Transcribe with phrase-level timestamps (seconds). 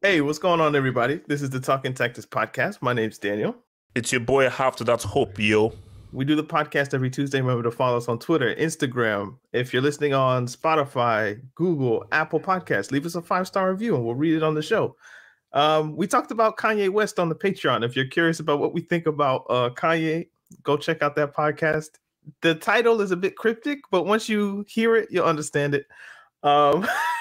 [0.00, 1.20] Hey, what's going on, everybody?
[1.26, 2.80] This is the Talking Tactics podcast.
[2.80, 3.56] My name's Daniel.
[3.96, 5.72] It's your boy half to that hope, yo.
[6.12, 7.40] We do the podcast every Tuesday.
[7.40, 9.38] Remember to follow us on Twitter, Instagram.
[9.52, 14.04] If you're listening on Spotify, Google, Apple Podcasts, leave us a five star review and
[14.04, 14.94] we'll read it on the show.
[15.52, 17.84] Um, we talked about Kanye West on the Patreon.
[17.84, 20.28] If you're curious about what we think about uh, Kanye,
[20.62, 21.98] go check out that podcast.
[22.42, 25.86] The title is a bit cryptic, but once you hear it, you'll understand it.
[26.44, 26.86] Um,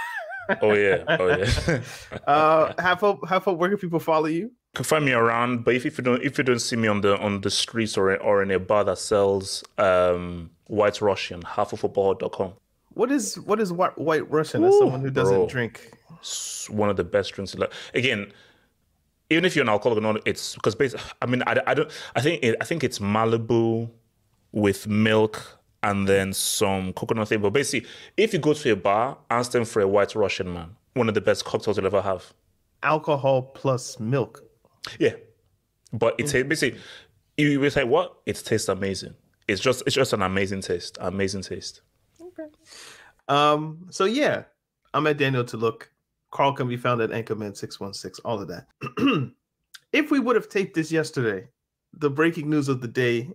[0.61, 1.81] Oh yeah, oh yeah.
[2.27, 3.57] uh, half hope, half hope.
[3.57, 4.51] Where can people follow you?
[4.77, 7.01] can find me around, but if, if you don't if you don't see me on
[7.01, 12.53] the on the streets or or in a bar that sells um white Russian, halfoffootball.com.
[12.93, 15.47] What is what is white, white Russian as someone who doesn't bro.
[15.47, 15.91] drink?
[16.19, 17.55] It's one of the best drinks.
[17.93, 18.31] Again,
[19.29, 21.91] even if you're an alcoholic or not, it's because basically, I mean, I, I don't.
[22.15, 23.89] I think it, I think it's Malibu
[24.51, 27.41] with milk and then some coconut thing.
[27.41, 30.75] But basically, if you go to a bar, ask them for a white Russian man.
[30.93, 32.33] One of the best cocktails you'll ever have.
[32.83, 34.43] Alcohol plus milk.
[34.99, 35.13] Yeah,
[35.93, 36.79] but it's basically
[37.37, 38.17] you will say what?
[38.25, 39.13] It tastes amazing.
[39.47, 40.97] It's just it's just an amazing taste.
[40.99, 41.81] Amazing taste.
[42.21, 42.49] Okay.
[43.27, 43.87] Um.
[43.89, 44.43] So yeah,
[44.93, 45.91] I'm at Daniel to look.
[46.31, 48.19] Carl can be found at Anchorman six one six.
[48.19, 48.67] All of that.
[49.93, 51.47] if we would have taped this yesterday,
[51.93, 53.29] the breaking news of the day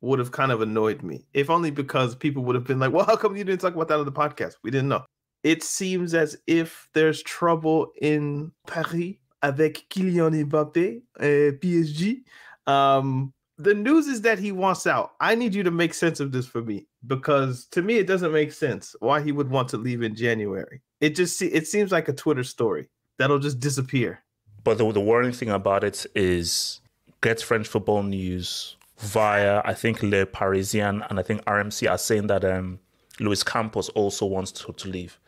[0.00, 1.26] would have kind of annoyed me.
[1.34, 3.88] If only because people would have been like, "Well, how come you didn't talk about
[3.88, 5.04] that on the podcast?" We didn't know.
[5.42, 12.22] It seems as if there's trouble in Paris avec Kylian Mbappé, uh, PSG.
[12.66, 15.12] Um, the news is that he wants out.
[15.20, 18.32] I need you to make sense of this for me because to me it doesn't
[18.32, 20.80] make sense why he would want to leave in January.
[21.00, 22.88] It just it seems like a Twitter story
[23.18, 24.22] that'll just disappear.
[24.64, 26.80] But the, the worrying thing about it is
[27.22, 32.26] get French football news via I think Le Parisien and I think RMC are saying
[32.28, 32.78] that um,
[33.18, 35.18] Luis Campos also wants to, to leave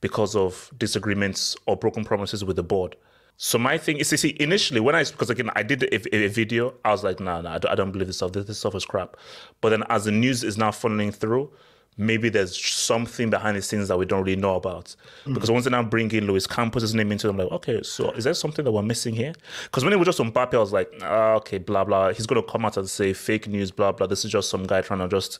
[0.00, 2.96] because of disagreements or broken promises with the board.
[3.36, 6.28] So my thing is, you see, initially when I, because again, I did a, a
[6.28, 8.32] video, I was like, no, no, I don't, I don't believe this stuff.
[8.32, 9.16] This, this stuff is crap.
[9.60, 11.50] But then as the news is now funneling through,
[11.96, 14.94] maybe there's something behind the scenes that we don't really know about.
[15.32, 18.10] Because once they now bring in Luis Campos' name into it, I'm like, okay, so
[18.12, 19.32] is there something that we're missing here?
[19.64, 22.12] Because when it was just on Mbappe, I was like, ah, okay, blah, blah.
[22.12, 24.06] He's going to come out and say fake news, blah, blah.
[24.06, 25.38] This is just some guy trying to just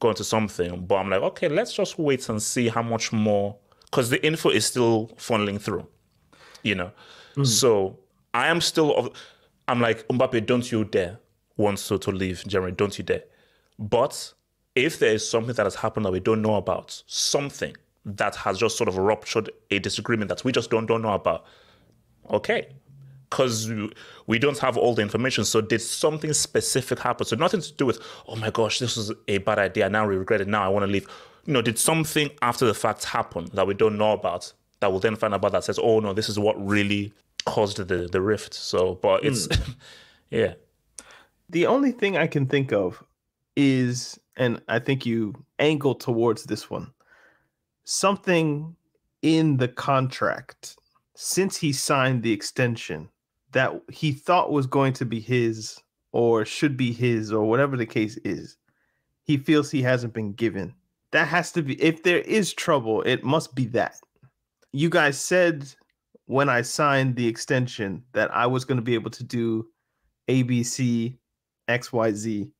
[0.00, 0.84] go into something.
[0.86, 3.56] But I'm like, okay, let's just wait and see how much more,
[3.90, 5.86] because the info is still funneling through,
[6.62, 6.92] you know?
[7.44, 7.98] So
[8.34, 9.10] I am still, of,
[9.68, 11.18] I'm like, Mbappe, don't you dare
[11.56, 13.24] want to, to leave Germany, don't you dare.
[13.78, 14.32] But
[14.74, 18.58] if there is something that has happened that we don't know about, something that has
[18.58, 21.44] just sort of ruptured a disagreement that we just don't, don't know about,
[22.30, 22.68] okay.
[23.28, 23.70] Because
[24.26, 25.44] we don't have all the information.
[25.44, 27.26] So did something specific happen?
[27.26, 29.90] So nothing to do with, oh my gosh, this was a bad idea.
[29.90, 30.48] Now we regret it.
[30.48, 31.06] Now I want to leave.
[31.44, 35.00] You know, did something after the fact happen that we don't know about that we'll
[35.00, 37.12] then find out about that says, oh no, this is what really
[37.44, 38.54] caused the, the rift.
[38.54, 39.72] So, but it's, hmm.
[40.30, 40.54] yeah.
[41.50, 43.02] The only thing I can think of
[43.56, 46.92] is, and I think you angle towards this one,
[47.84, 48.74] something
[49.22, 50.76] in the contract
[51.14, 53.08] since he signed the extension
[53.52, 55.80] that he thought was going to be his
[56.12, 58.56] or should be his or whatever the case is.
[59.24, 60.74] He feels he hasn't been given.
[61.10, 63.96] That has to be, if there is trouble, it must be that.
[64.72, 65.74] you guys said
[66.26, 69.66] when I signed the extension that I was going to be able to do
[70.28, 71.16] ABC,
[71.68, 72.50] XYZ,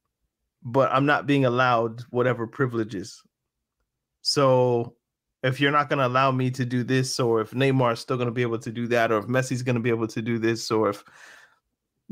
[0.62, 3.22] but I'm not being allowed whatever privileges.
[4.22, 4.96] So
[5.42, 8.16] if you're not going to allow me to do this, or if Neymar is still
[8.16, 10.22] going to be able to do that, or if Messi's going to be able to
[10.22, 11.04] do this, or if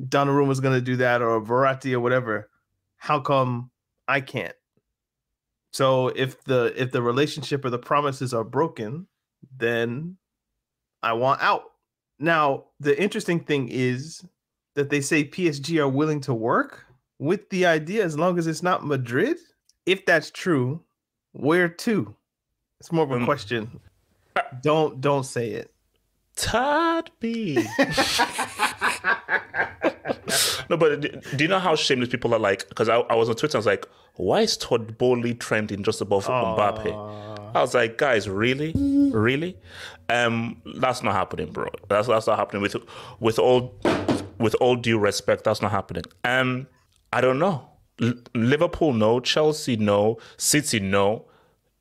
[0.00, 2.50] Donnarumma's going to do that, or Verratti or whatever,
[2.96, 3.70] how come
[4.06, 4.54] I can't?
[5.72, 9.06] So if the if the relationship or the promises are broken,
[9.58, 10.16] then
[11.02, 11.64] I want out.
[12.18, 14.24] Now, the interesting thing is
[14.74, 16.85] that they say PSG are willing to work
[17.18, 19.38] with the idea as long as it's not Madrid.
[19.84, 20.82] If that's true,
[21.32, 22.14] where to?
[22.80, 23.80] It's more of a um, question.
[24.62, 25.72] Don't don't say it.
[26.36, 27.54] Todd B.
[30.68, 32.68] no, but do, do, you know how shameless people are like?
[32.68, 33.86] Because I, I, was on Twitter, I was like,
[34.16, 36.32] why is Todd Boehly trending just above uh...
[36.32, 36.92] Mbappe?
[37.54, 39.56] I was like, guys, really, really?
[40.10, 41.68] Um, that's not happening, bro.
[41.88, 42.60] That's that's not happening.
[42.60, 42.76] With
[43.18, 43.74] with all
[44.38, 46.04] with all due respect, that's not happening.
[46.22, 46.66] Um,
[47.12, 47.68] I don't know.
[48.00, 49.20] L- Liverpool, no.
[49.20, 50.18] Chelsea, no.
[50.36, 51.26] City, no.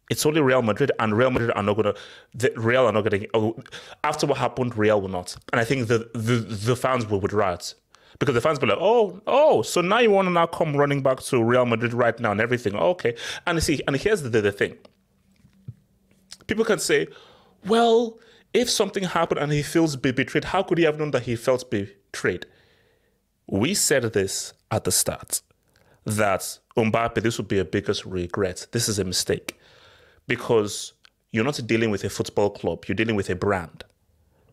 [0.10, 1.96] It's only Real Madrid, and Real Madrid are not gonna.
[2.34, 3.26] The Real are not gonna.
[3.34, 3.56] Oh,
[4.04, 5.36] after what happened, Real will not.
[5.52, 7.74] And I think the the, the fans will would riot
[8.20, 11.02] because the fans be like, oh, oh, so now you want to now come running
[11.02, 12.76] back to Real Madrid right now and everything.
[12.76, 14.78] Okay, and see, and here's the, the thing.
[16.48, 17.08] People can say,
[17.66, 18.20] well,
[18.54, 21.70] if something happened and he feels betrayed, how could he have known that he felt
[21.72, 22.46] betrayed?
[23.48, 25.42] We said this at the start
[26.06, 28.68] that Mbappe, this would be a biggest regret.
[28.72, 29.60] This is a mistake
[30.28, 30.94] because
[31.32, 33.84] you're not dealing with a football club, you're dealing with a brand.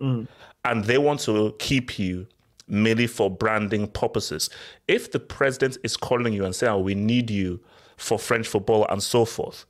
[0.00, 0.26] Mm.
[0.64, 2.26] And they want to keep you
[2.68, 4.48] merely for branding purposes.
[4.88, 7.60] If the president is calling you and saying, oh, we need you
[7.96, 9.66] for French football and so forth,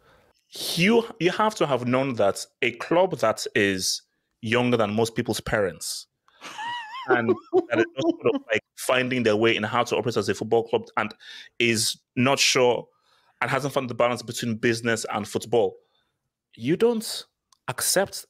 [0.74, 4.02] you you have to have known that a club that is
[4.42, 6.06] younger than most people's parents
[7.08, 7.28] and
[7.68, 10.64] that is sort of like finding their way in how to operate as a football
[10.64, 11.14] club and
[11.58, 12.86] is not sure
[13.40, 15.74] and hasn't found the balance between business and football,
[16.54, 17.26] you don't
[17.68, 18.26] accept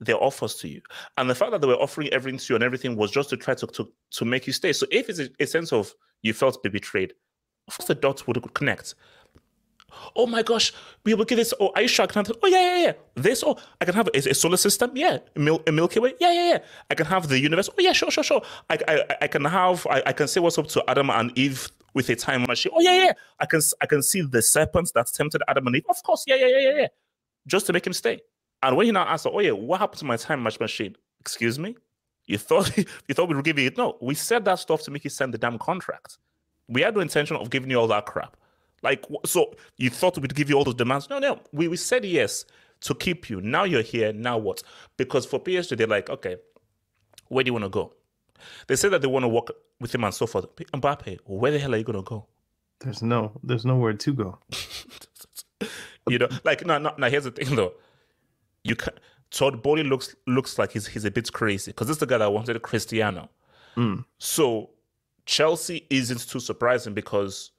[0.00, 0.80] their offers to you.
[1.16, 3.36] And the fact that they were offering everything to you and everything was just to
[3.36, 4.72] try to to, to make you stay.
[4.72, 7.14] So if it's a, a sense of you felt betrayed,
[7.68, 8.94] of course the dots would connect
[10.14, 10.72] oh my gosh,
[11.04, 11.52] we will get this.
[11.60, 12.92] Oh, you sure I can have Oh, yeah, yeah, yeah.
[13.14, 14.92] This, oh, I can have a, a solar system.
[14.94, 15.18] Yeah.
[15.34, 16.14] A, Mil- a Milky Way.
[16.20, 16.58] Yeah, yeah, yeah.
[16.90, 17.68] I can have the universe.
[17.70, 18.42] Oh, yeah, sure, sure, sure.
[18.70, 21.70] I, I, I can have, I, I can say what's up to Adam and Eve
[21.94, 22.72] with a time machine.
[22.74, 23.12] Oh, yeah, yeah.
[23.40, 25.84] I can, I can see the serpents that tempted Adam and Eve.
[25.88, 26.24] Of course.
[26.26, 26.88] Yeah, yeah, yeah, yeah, yeah.
[27.46, 28.20] Just to make him stay.
[28.62, 30.96] And when he now asks, oh, yeah, what happened to my time machine?
[31.20, 31.76] Excuse me?
[32.26, 33.76] You thought you thought we give you it?
[33.76, 36.18] No, we said that stuff to make you send the damn contract.
[36.68, 38.36] We had no intention of giving you all that crap.
[38.82, 41.08] Like, so you thought we'd give you all those demands?
[41.10, 41.40] No, no.
[41.52, 42.44] We, we said yes
[42.80, 43.40] to keep you.
[43.40, 44.12] Now you're here.
[44.12, 44.62] Now what?
[44.96, 46.36] Because for PSG, they're like, okay,
[47.28, 47.94] where do you want to go?
[48.66, 50.54] They say that they want to work with him and so forth.
[50.56, 52.26] Mbappe, where the hell are you going to go?
[52.80, 54.38] There's no, there's nowhere to go.
[56.08, 57.72] you know, like, no, no, now here's the thing though.
[58.62, 58.92] You can
[59.30, 62.18] Todd Boehly looks looks like he's he's a bit crazy because this is the guy
[62.18, 63.28] that wanted Cristiano.
[63.76, 64.04] Mm.
[64.18, 64.70] So
[65.26, 67.52] Chelsea isn't too surprising because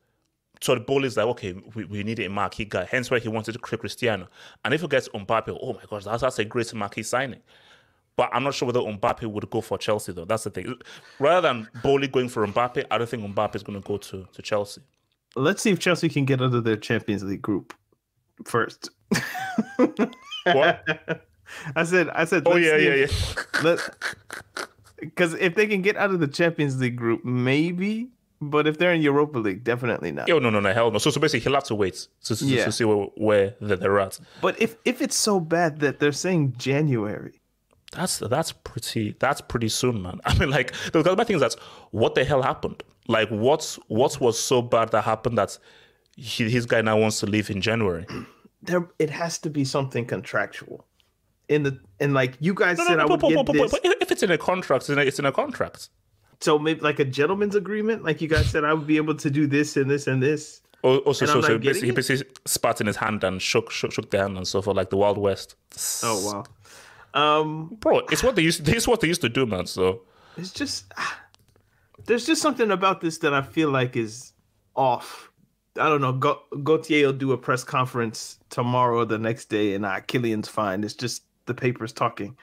[0.62, 2.86] so the ball is like, okay, we, we need a marquee guy.
[2.89, 4.27] Hence why he wanted to create Cristiano.
[4.65, 7.42] And if he gets Mbappe, oh my gosh, that's, that's a great marquee signing.
[8.15, 10.25] But I'm not sure whether Mbappe would go for Chelsea though.
[10.25, 10.75] That's the thing.
[11.20, 14.27] Rather than Boehly going for Mbappe, I don't think Mbappe is going to go to,
[14.32, 14.82] to Chelsea.
[15.36, 17.75] Let's see if Chelsea can get out of their Champions League group
[18.46, 18.89] first.
[20.46, 20.84] what?
[21.75, 22.43] I said, I said.
[22.46, 23.08] Oh yeah, yeah,
[23.63, 23.77] yeah.
[25.00, 28.10] Because if they can get out of the Champions League group, maybe
[28.41, 30.29] but if they're in Europa League, definitely not.
[30.29, 30.98] Oh no, no, no, hell no.
[31.00, 32.65] So, so basically, he'll have to wait to, to, yeah.
[32.65, 34.20] to see where, where they're at.
[34.41, 37.41] But if if it's so bad that they're saying January,
[37.91, 40.22] that's that's pretty that's pretty soon, man.
[40.25, 41.56] I mean, like the bad thing is that
[41.91, 42.84] what the hell happened?
[43.08, 45.58] Like, what's what was so bad that happened that
[46.15, 48.06] he, his guy now wants to leave in January?
[48.63, 50.88] There, it has to be something contractual.
[51.48, 53.53] In the and like you guys no, said, no, no, I would but, get but,
[53.53, 53.72] this.
[53.72, 55.89] But if it's in a contract, it's in a, it's in a contract.
[56.39, 59.29] So maybe like a gentleman's agreement, like you guys said, I would be able to
[59.29, 60.62] do this and this and this.
[60.84, 64.12] Oh, also, so, so basically, he basically spat in his hand and shook, shook, shook
[64.12, 65.56] the hand and so forth, like the Wild West.
[66.03, 66.44] Oh
[67.15, 68.63] wow, um, bro, it's what they used.
[68.65, 69.65] To, it's what they used to do, man.
[69.65, 70.03] So
[70.38, 70.94] it's just
[72.06, 74.34] there's just something about this that I feel like is
[74.75, 75.32] off.
[75.79, 76.13] I don't know.
[76.13, 80.84] Galtier will do a press conference tomorrow or the next day, and uh, Kylian's fine.
[80.84, 82.38] It's just the papers talking.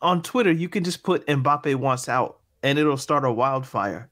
[0.00, 4.08] On Twitter, you can just put Mbappe wants out and it'll start a wildfire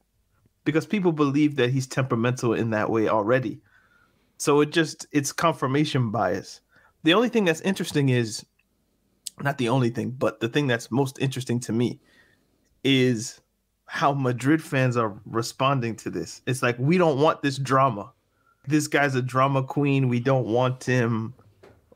[0.63, 3.61] because people believe that he's temperamental in that way already.
[4.37, 6.61] So it just it's confirmation bias.
[7.03, 8.45] The only thing that's interesting is
[9.41, 11.99] not the only thing, but the thing that's most interesting to me
[12.83, 13.41] is
[13.87, 16.41] how Madrid fans are responding to this.
[16.47, 18.11] It's like we don't want this drama.
[18.67, 20.09] This guy's a drama queen.
[20.09, 21.33] We don't want him.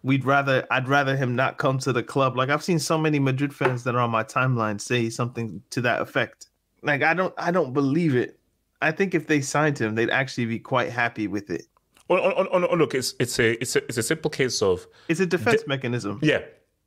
[0.03, 2.38] We'd rather I'd rather him not come to the club.
[2.38, 5.82] Like I've seen so many Madrid fans that are on my timeline say something to
[5.82, 6.48] that effect.
[6.82, 8.39] Like I don't I don't believe it.
[8.82, 11.65] I think if they signed him, they'd actually be quite happy with it.
[12.10, 14.88] Oh, oh, oh, oh, look, it's it's a it's a it's a simple case of
[15.10, 16.20] It's a defense mechanism.
[16.24, 16.39] yeah,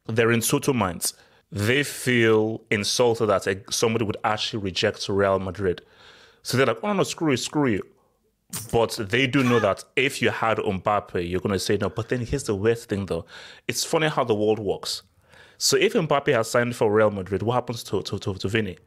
[0.07, 1.15] they're in total minds.
[1.53, 5.83] They feel insulted that eh, somebody would actually reject Real Madrid,
[6.43, 7.83] so they're like, "Oh no, screw you, screw you."
[8.71, 11.89] But they do know that if you had Mbappe, you're going to say no.
[11.89, 13.25] But then here's the weird thing, though.
[13.67, 15.03] It's funny how the world works.
[15.59, 18.79] So if Mbappe has signed for Real Madrid, what happens to to to, to Vinny?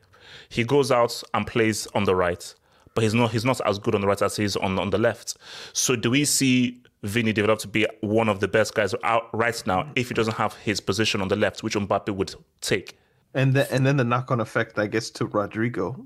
[0.49, 2.53] He goes out and plays on the right,
[2.93, 4.89] but he's not he's not as good on the right as he is on on
[4.89, 5.37] the left.
[5.73, 9.61] So do we see Vinny develop to be one of the best guys out right
[9.65, 12.97] now if he doesn't have his position on the left, which Mbappe would take?
[13.33, 16.05] And then and then the knock on effect, I guess, to Rodrygo.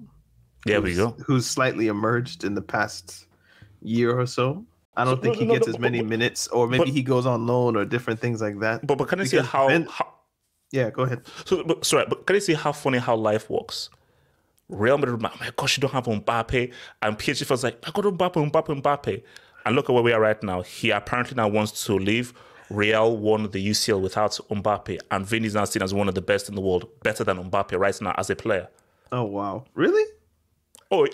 [0.65, 1.15] There we go.
[1.25, 3.25] Who's slightly emerged in the past
[3.81, 4.65] year or so.
[4.97, 6.67] I don't So- think no, he no, gets no, as but- many but- minutes, or
[6.67, 8.85] maybe but- he goes on loan or different things like that.
[8.85, 10.13] But but can I see how, Ben- how
[10.71, 11.21] yeah, go ahead.
[11.45, 13.89] So, but, sorry, but can you see how funny how life works?
[14.67, 16.71] Real Madrid, my my gosh, you don't have Mbappe,
[17.01, 19.23] and PSG fans like, I got Mbappe, Mbappe, Mbappe,
[19.65, 20.61] and look at where we are right now.
[20.61, 22.33] He apparently now wants to leave.
[22.69, 26.49] Real won the UCL without Mbappe, and Vinny's now seen as one of the best
[26.49, 28.67] in the world, better than Mbappe right now as a player.
[29.11, 30.05] Oh wow, really?
[30.91, 31.07] Oh,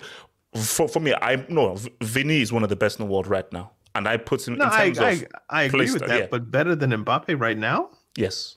[0.56, 3.50] for for me, I no, Vinny is one of the best in the world right
[3.52, 6.06] now, and I put him No, in I terms I, of I agree place- with
[6.06, 6.26] that, yeah.
[6.30, 7.90] but better than Mbappe right now.
[8.16, 8.56] Yes.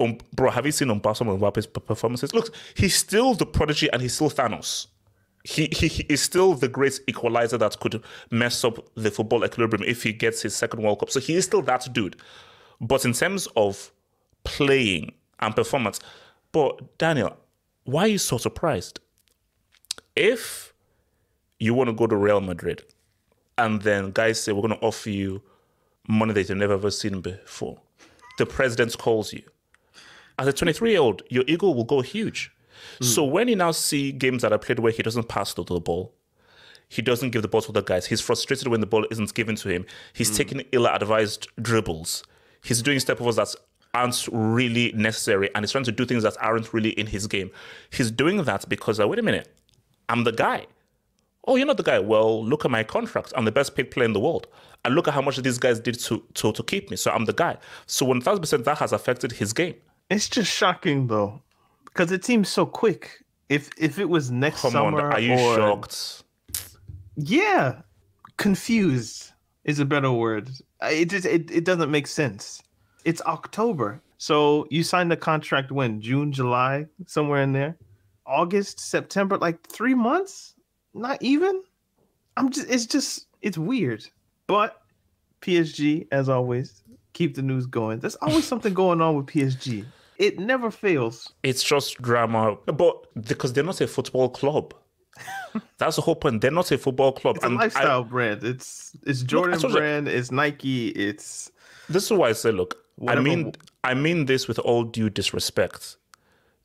[0.00, 2.34] Um, bro, have you seen Mbappe, some of Mbappe's performances?
[2.34, 4.88] Look, he's still the prodigy and he's still Thanos.
[5.44, 9.84] He, he, he is still the great equalizer that could mess up the football equilibrium
[9.88, 11.10] if he gets his second World Cup.
[11.10, 12.16] So he is still that dude.
[12.80, 13.90] But in terms of
[14.42, 16.00] playing and performance,
[16.52, 17.36] but Daniel,
[17.84, 19.00] why are you so surprised?
[20.16, 20.73] If
[21.64, 22.82] you want to go to Real Madrid
[23.56, 25.42] and then guys say, we're going to offer you
[26.06, 27.80] money that you've never ever seen before,
[28.38, 29.42] the president calls you.
[30.38, 32.52] As a 23 year old, your ego will go huge.
[33.00, 35.80] So when you now see games that are played where he doesn't pass the, the
[35.80, 36.12] ball,
[36.88, 39.56] he doesn't give the ball to the guys, he's frustrated when the ball isn't given
[39.56, 42.24] to him, he's taking ill advised dribbles,
[42.62, 43.54] he's doing step overs that
[43.94, 47.50] aren't really necessary, and he's trying to do things that aren't really in his game.
[47.90, 49.48] He's doing that because, uh, wait a minute,
[50.08, 50.66] I'm the guy.
[51.46, 51.98] Oh, you're not the guy.
[51.98, 53.32] Well, look at my contract.
[53.36, 54.46] I'm the best paid player in the world.
[54.84, 56.96] And look at how much these guys did to, to, to keep me.
[56.96, 57.58] So I'm the guy.
[57.86, 59.74] So 1000% that has affected his game.
[60.10, 61.42] It's just shocking though,
[61.86, 63.24] because it seems so quick.
[63.48, 65.12] If if it was next Come summer, on.
[65.12, 66.24] Are you or, shocked?
[67.16, 67.82] Yeah,
[68.36, 69.32] confused
[69.64, 70.50] is a better word.
[70.82, 72.62] It just it, it doesn't make sense.
[73.04, 77.76] It's October, so you signed the contract when June, July, somewhere in there,
[78.26, 80.53] August, September, like three months,
[80.94, 81.62] not even.
[82.36, 84.04] I'm just it's just it's weird,
[84.46, 84.82] but
[85.42, 86.82] PSG as always
[87.12, 88.00] keep the news going.
[88.00, 89.84] There's always something going on with PSG.
[90.18, 91.32] It never fails.
[91.42, 92.56] It's just drama.
[92.66, 94.74] But because they're not a football club.
[95.78, 96.40] That's the whole point.
[96.40, 97.36] They're not a football club.
[97.36, 98.42] It's a And I- lifestyle brand.
[98.44, 100.08] It's it's Jordan you- brand.
[100.08, 100.88] It's Nike.
[100.88, 101.50] It's
[101.88, 103.52] this is why I say, look, I mean,
[103.84, 105.96] I mean this with all due disrespect.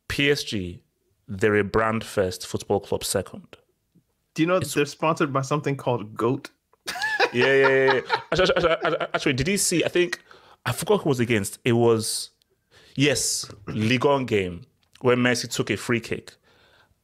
[0.07, 0.79] PSG,
[1.27, 3.57] they're a brand first, football club second.
[4.39, 6.49] Do you know they're sponsored by something called Goat?
[7.33, 7.93] yeah, yeah, yeah.
[7.95, 8.01] yeah.
[8.31, 9.83] Actually, actually, actually, actually, did you see?
[9.83, 10.21] I think
[10.65, 11.59] I forgot who was against.
[11.65, 12.29] It was
[12.95, 14.61] yes, Ligue 1 game
[15.01, 16.35] where Messi took a free kick.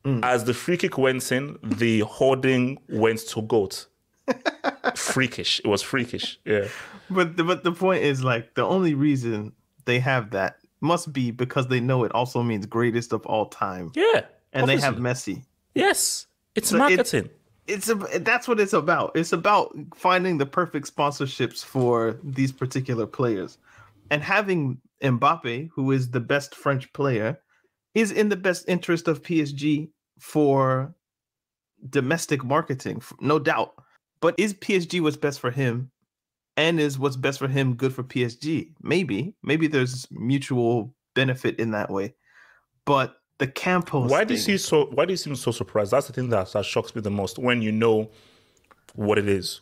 [0.06, 0.24] Mm.
[0.24, 3.88] As the free kick went in, the hoarding went to goat.
[4.96, 5.60] freakish.
[5.60, 6.40] It was freakish.
[6.46, 6.70] Yeah.
[7.10, 9.52] But the, but the point is like the only reason
[9.84, 13.92] they have that must be because they know it also means greatest of all time.
[13.94, 14.22] Yeah.
[14.54, 15.36] And they have obviously.
[15.36, 15.46] Messi.
[15.74, 16.28] Yes.
[16.56, 17.30] It's So it- marketing.
[17.68, 19.12] It's a, that's what it's about.
[19.16, 23.58] It's about finding the perfect sponsorships for these particular players.
[24.12, 27.40] And having Mbappe, who is the best French player,
[27.96, 30.94] is in the best interest of PSG for
[31.90, 33.74] domestic marketing, no doubt.
[34.22, 35.90] But is PSG what's best for him?
[36.58, 38.74] And is what's best for him good for PSG?
[38.82, 39.34] Maybe.
[39.44, 42.14] Maybe there's mutual benefit in that way.
[42.86, 44.86] But the Campos Why do you thing- so?
[44.86, 45.92] Why do you seem so surprised?
[45.92, 48.10] That's the thing that, that shocks me the most when you know
[48.96, 49.62] what it is.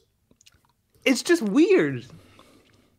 [1.05, 2.05] it's just weird.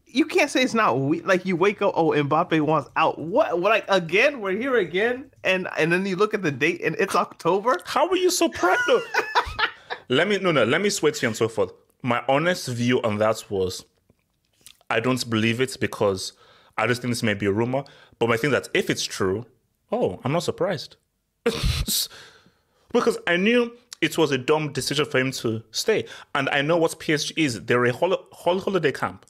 [0.06, 1.92] You can't say it's not we- like you wake up.
[1.96, 3.18] Oh, Mbappe wants out.
[3.18, 3.58] What?
[3.60, 3.70] what?
[3.70, 4.40] Like again?
[4.40, 7.78] We're here again, and and then you look at the date, and it's October.
[7.84, 8.78] How are you so proud?
[10.08, 10.64] Let me no no.
[10.64, 11.72] Let me sweat you and so forth.
[12.02, 13.84] My honest view on that was,
[14.90, 16.32] I don't believe it because
[16.76, 17.84] I just think this may be a rumor.
[18.18, 19.46] But my thing that if it's true,
[19.92, 20.96] oh, I'm not surprised.
[22.92, 26.06] because I knew it was a dumb decision for him to stay.
[26.34, 27.62] And I know what PSG is.
[27.62, 29.26] They're a whole, whole holiday camp.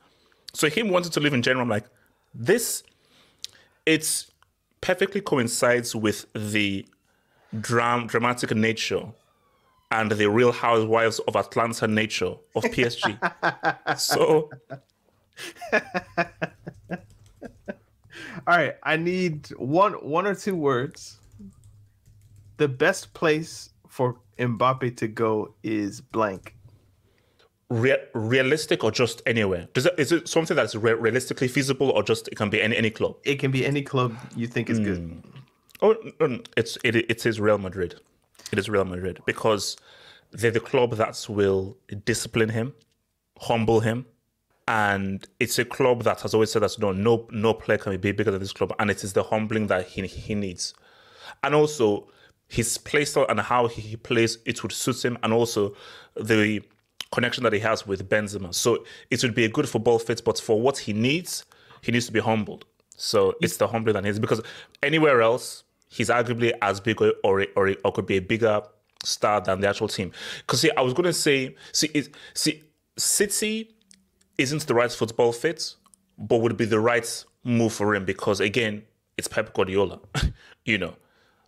[0.52, 1.86] So him wanting to live in general, I'm like,
[2.34, 2.82] this,
[3.86, 4.30] it's
[4.80, 6.86] perfectly coincides with the
[7.60, 9.06] dram- dramatic nature
[9.90, 13.98] and the real housewives of Atlanta nature of PSG.
[13.98, 14.50] so
[18.46, 21.18] All right, I need one one or two words.
[22.56, 26.56] The best place for Mbappe to go is blank.
[27.70, 29.68] Re- realistic or just anywhere?
[29.72, 32.76] Does it, is it something that's re- realistically feasible or just it can be any
[32.76, 33.16] any club?
[33.24, 34.98] It can be any club you think is good.
[34.98, 35.18] Hmm.
[35.82, 35.96] Oh,
[36.56, 37.96] it's it, it is Real Madrid.
[38.52, 39.76] It is Real Madrid because
[40.30, 42.74] they're the club that will discipline him,
[43.40, 44.06] humble him,
[44.66, 48.12] and it's a club that has always said that no no no player can be
[48.12, 50.74] bigger than this club, and it is the humbling that he he needs,
[51.42, 52.08] and also
[52.48, 55.74] his play style and how he plays it would suit him, and also
[56.16, 56.62] the
[57.12, 58.54] connection that he has with Benzema.
[58.54, 61.44] So it would be a good football fit, but for what he needs,
[61.80, 62.64] he needs to be humbled.
[62.96, 64.40] So it's the humbling that he needs because
[64.82, 68.62] anywhere else, he's arguably as big or or, or, or could be a bigger
[69.04, 70.12] star than the actual team.
[70.38, 72.62] Because see, I was going to say, see, it, see,
[72.96, 73.73] City
[74.38, 75.74] isn't the right football fit,
[76.18, 78.82] but would be the right move for him because again,
[79.16, 80.00] it's Pep Guardiola,
[80.64, 80.94] you know.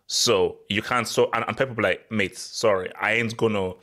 [0.07, 3.73] So you can't so and, and Pep will be like, mate, sorry, I ain't gonna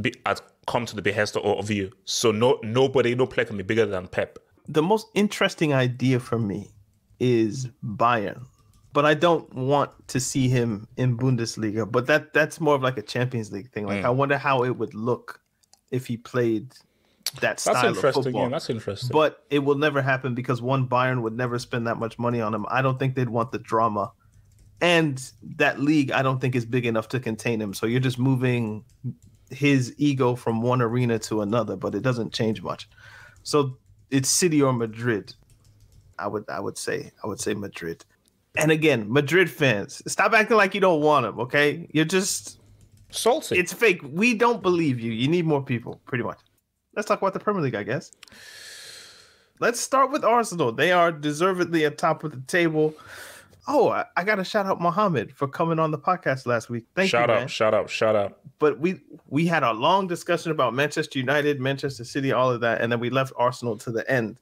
[0.00, 1.90] be at come to the behest of, of you.
[2.04, 4.38] So no nobody, no player can be bigger than Pep.
[4.68, 6.70] The most interesting idea for me
[7.18, 8.44] is Bayern.
[8.92, 11.90] But I don't want to see him in Bundesliga.
[11.90, 13.86] But that that's more of like a Champions League thing.
[13.86, 14.06] Like Mm.
[14.06, 15.40] I wonder how it would look
[15.90, 16.74] if he played
[17.40, 18.22] that style That's of interesting.
[18.24, 18.42] football.
[18.42, 19.10] Yeah, that's interesting.
[19.12, 22.54] But it will never happen because one Bayern would never spend that much money on
[22.54, 22.66] him.
[22.68, 24.12] I don't think they'd want the drama.
[24.80, 25.22] And
[25.56, 27.72] that league, I don't think is big enough to contain him.
[27.72, 28.84] So you're just moving
[29.50, 32.88] his ego from one arena to another, but it doesn't change much.
[33.44, 33.78] So
[34.10, 35.34] it's City or Madrid.
[36.18, 38.04] I would I would say I would say Madrid.
[38.56, 41.88] And again, Madrid fans, stop acting like you don't want him, okay?
[41.92, 42.60] You're just
[43.10, 43.58] salty.
[43.58, 44.02] It's fake.
[44.04, 45.10] We don't believe you.
[45.10, 46.38] You need more people, pretty much.
[46.94, 48.12] Let's talk about the Premier League, I guess.
[49.60, 50.72] Let's start with Arsenal.
[50.72, 52.94] They are deservedly at top of the table.
[53.68, 56.84] Oh, I, I got to shout out Mohammed for coming on the podcast last week.
[56.96, 58.40] Thank shout you, out, shout out, shout out.
[58.58, 62.80] But we we had a long discussion about Manchester United, Manchester City, all of that,
[62.80, 64.40] and then we left Arsenal to the end.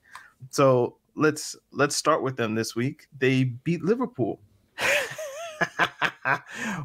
[0.48, 3.08] So let's let's start with them this week.
[3.18, 4.40] They beat Liverpool.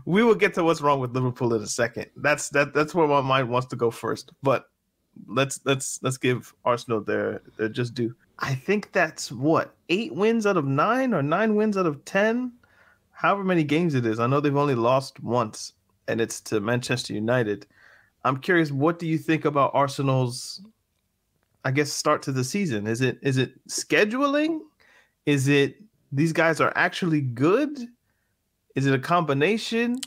[0.06, 2.08] we will get to what's wrong with Liverpool in a second.
[2.18, 4.34] That's that that's where my mind wants to go first.
[4.44, 4.66] But
[5.28, 8.16] let's let's let's give Arsenal their their just due.
[8.40, 12.52] I think that's what eight wins out of nine or nine wins out of ten,
[13.12, 14.20] however many games it is.
[14.20, 15.74] I know they've only lost once,
[16.08, 17.66] and it's to Manchester United.
[18.24, 20.62] I'm curious, what do you think about Arsenal's,
[21.64, 22.88] I guess, start to the season?
[22.88, 24.62] Is it is it scheduling?
[25.26, 25.78] Is it
[26.12, 27.78] these guys are actually good?
[28.76, 30.00] Is it a combination?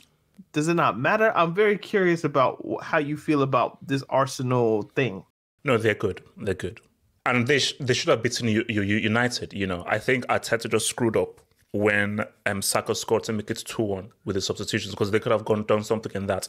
[0.51, 1.31] Does it not matter?
[1.35, 5.23] I'm very curious about how you feel about this Arsenal thing.
[5.63, 6.23] No, they're good.
[6.37, 6.79] They're good.
[7.25, 9.53] And they sh- they should have beaten you, you, United.
[9.53, 13.63] You know, I think Arteta just screwed up when um, Saka scored to make it
[13.65, 16.47] two one with the substitutions because they could have gone done something in that,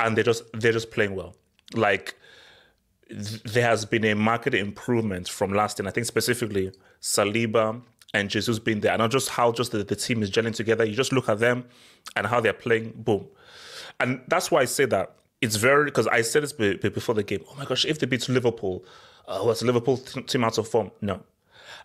[0.00, 1.36] and they just they're just playing well.
[1.74, 2.16] Like
[3.08, 5.86] th- there has been a market improvement from last year.
[5.86, 7.82] I think specifically Saliba
[8.14, 10.84] and Jesus being there, and not just how just the, the team is gelling together.
[10.84, 11.64] You just look at them
[12.14, 12.92] and how they're playing.
[12.96, 13.26] Boom,
[14.00, 17.14] and that's why I say that it's very because I said this be- be- before
[17.14, 17.44] the game.
[17.50, 18.84] Oh my gosh, if they beat Liverpool,
[19.28, 20.90] uh, was Liverpool team out of form?
[21.00, 21.22] No,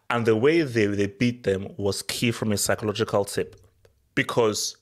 [0.09, 3.55] and the way they they beat them was key from a psychological tip
[4.15, 4.77] because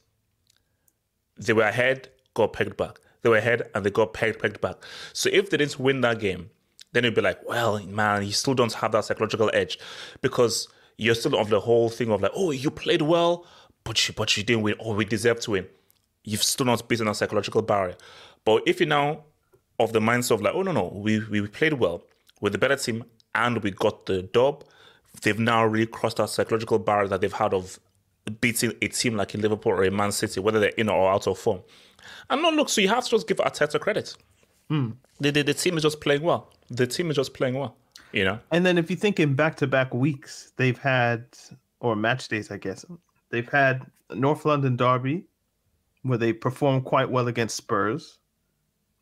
[1.37, 2.99] they were ahead, got pegged back.
[3.21, 4.77] They were ahead and they got pegged pegged back.
[5.13, 6.49] So if they didn't win that game,
[6.91, 9.79] then you'd be like, well, man, you still don't have that psychological edge
[10.21, 10.67] because
[10.99, 13.45] you're still on the whole thing of like, oh, you played well,
[13.85, 14.75] but you but you didn't win.
[14.79, 15.67] Oh, we deserve to win.
[16.25, 17.95] You've still not beaten that psychological barrier.
[18.43, 19.23] But if you're now
[19.79, 22.03] of the mindset of like, oh no, no, we we played well
[22.41, 24.65] with the better team and we got the dub,
[25.21, 27.79] they've now really crossed that psychological barrier that they've had of
[28.41, 31.27] beating a team like in Liverpool or in Man City, whether they're in or out
[31.27, 31.61] of form.
[32.29, 34.15] And no, look, so you have to just give Arteta credit.
[34.67, 34.91] Hmm.
[35.19, 36.51] The, the, the team is just playing well.
[36.69, 37.77] The team is just playing well,
[38.11, 38.39] you know?
[38.51, 41.25] And then if you think in back to back weeks, they've had,
[41.79, 42.85] or match days, I guess,
[43.29, 45.25] they've had North London Derby,
[46.03, 48.19] where they performed quite well against Spurs.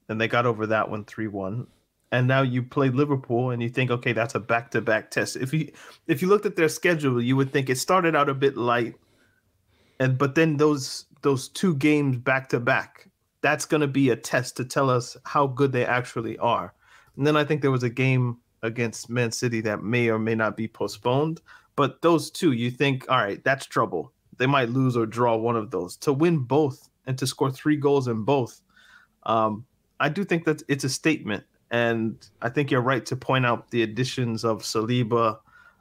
[0.10, 1.67] And they got over that one 3 1.
[2.12, 5.36] and now you play Liverpool and you think, okay, that's a back-to-back test.
[5.36, 5.72] If you
[6.08, 8.96] if you looked at their schedule, you would think it started out a bit light,
[10.00, 13.10] and but then those those two games back to back,
[13.41, 16.74] that's going to be a test to tell us how good they actually are.
[17.17, 20.36] And then I think there was a game against Man City that may or may
[20.36, 21.41] not be postponed,
[21.75, 24.13] but those two, you think, all right, that's trouble.
[24.38, 25.97] They might lose or draw one of those.
[25.97, 28.62] To win both and to score three goals in both,
[29.23, 29.65] um,
[29.99, 33.71] I do think that it's a statement and I think you're right to point out
[33.71, 35.39] the additions of Saliba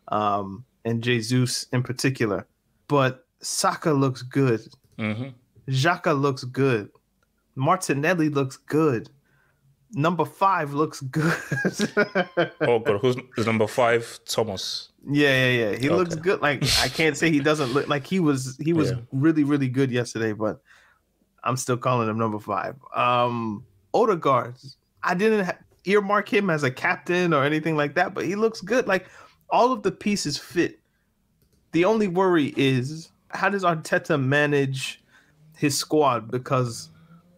[0.08, 2.46] um, and Jesus in particular.
[2.88, 4.66] But Saka looks good.
[4.98, 5.28] Mm-hmm.
[5.68, 6.90] Xhaka looks good.
[7.54, 9.10] Martinelli looks good.
[9.98, 11.32] Number five looks good.
[12.60, 14.20] oh god, who's is number five?
[14.26, 14.90] Thomas.
[15.10, 15.70] Yeah, yeah, yeah.
[15.78, 15.88] He okay.
[15.88, 16.42] looks good.
[16.42, 18.58] Like I can't say he doesn't look like he was.
[18.62, 18.98] He was yeah.
[19.10, 20.60] really, really good yesterday, but
[21.42, 22.76] I'm still calling him number five.
[22.94, 24.56] Um, Odegaard.
[25.02, 28.60] I didn't ha- earmark him as a captain or anything like that, but he looks
[28.60, 28.86] good.
[28.86, 29.06] Like
[29.48, 30.78] all of the pieces fit.
[31.72, 35.02] The only worry is how does Arteta manage
[35.56, 36.30] his squad?
[36.30, 36.90] Because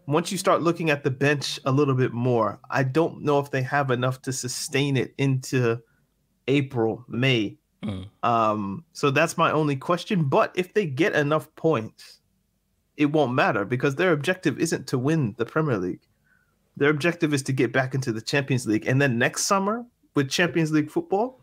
[0.09, 3.51] once you start looking at the bench a little bit more, I don't know if
[3.51, 5.83] they have enough to sustain it into
[6.49, 7.59] April, May.
[7.85, 8.07] Mm.
[8.23, 10.25] Um, so that's my only question.
[10.25, 12.21] But if they get enough points,
[12.97, 16.09] it won't matter because their objective isn't to win the Premier League.
[16.79, 18.87] Their objective is to get back into the Champions League.
[18.87, 21.43] And then next summer, with Champions League football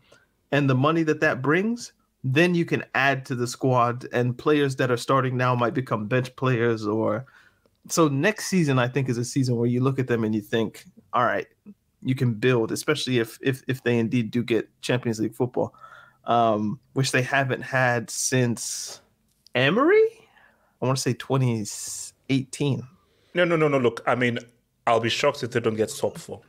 [0.50, 1.92] and the money that that brings,
[2.24, 6.08] then you can add to the squad, and players that are starting now might become
[6.08, 6.84] bench players.
[6.84, 7.26] Or
[7.88, 10.40] so next season, I think, is a season where you look at them and you
[10.40, 11.46] think, all right,
[12.02, 15.74] you can build, especially if if if they indeed do get Champions League football,
[16.24, 19.00] um, which they haven't had since
[19.54, 20.08] Emery.
[20.80, 22.86] I want to say 2018.
[23.34, 23.78] No, no, no, no.
[23.78, 24.38] Look, I mean,
[24.86, 26.40] I'll be shocked if they don't get top four.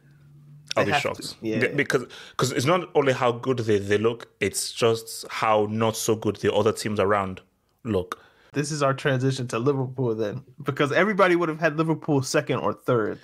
[0.75, 1.35] I'll they be shocked.
[1.41, 1.67] Yeah.
[1.67, 6.15] Because because it's not only how good they, they look, it's just how not so
[6.15, 7.41] good the other teams around
[7.83, 8.23] look.
[8.57, 10.43] This is our transition to Liverpool then.
[10.63, 13.19] Because everybody would have had Liverpool second or third.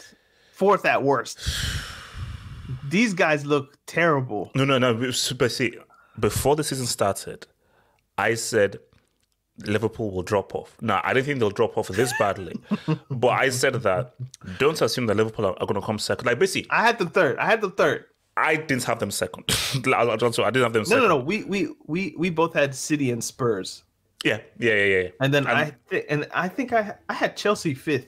[0.52, 1.40] Fourth at worst.
[2.88, 4.52] These guys look terrible.
[4.54, 4.94] No, no, no.
[4.94, 5.76] But see,
[6.20, 7.48] before the season started,
[8.16, 8.78] I said
[9.66, 10.78] Liverpool will drop off.
[10.82, 12.54] Now, I don't think they'll drop off this badly,
[13.10, 14.14] but I said that
[14.60, 16.28] don't assume that Liverpool are, are going to come second.
[16.28, 17.40] Like basically, I had the third.
[17.40, 18.06] I had the third.
[18.38, 19.46] I didn't have them second.
[19.94, 20.82] I didn't have them.
[20.82, 21.02] No, second.
[21.02, 21.18] no, no.
[21.18, 23.84] We we we we both had City and Spurs.
[24.24, 25.10] Yeah, yeah, yeah, yeah.
[25.20, 28.08] And then and, I th- and I think I I had Chelsea fifth.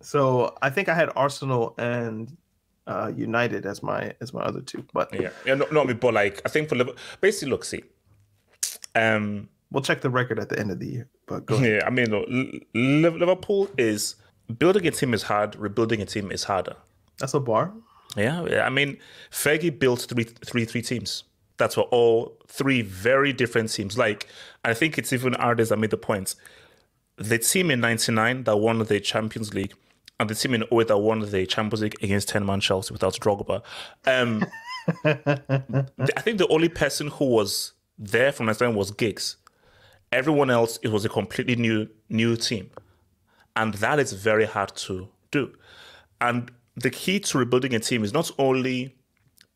[0.00, 2.36] So I think I had Arsenal and
[2.86, 4.84] uh, United as my as my other two.
[4.92, 7.82] But yeah, yeah, not, not me, but like I think for Liverpool, basically, look, see,
[8.94, 11.08] um We'll check the record at the end of the year.
[11.26, 12.28] But yeah, I mean, look,
[12.74, 14.16] Liverpool is
[14.58, 15.54] building a team is hard.
[15.54, 16.74] Rebuilding a team is harder.
[17.18, 17.72] That's a bar.
[18.16, 18.66] Yeah, yeah.
[18.66, 18.98] I mean,
[19.30, 21.22] Fergie built three, three, three teams.
[21.60, 23.98] That's for all three very different teams.
[23.98, 24.26] Like,
[24.64, 26.34] I think it's even artists that made the points.
[27.16, 29.74] The team in '99 that won the Champions League,
[30.18, 33.12] and the team in 08 that won the Champions League against 10 man Chelsea without
[33.12, 33.62] Drogba.
[34.06, 34.44] Um,
[35.04, 39.36] I think the only person who was there from '99 was Giggs.
[40.10, 42.70] Everyone else, it was a completely new new team,
[43.54, 45.52] and that is very hard to do.
[46.22, 48.96] And the key to rebuilding a team is not only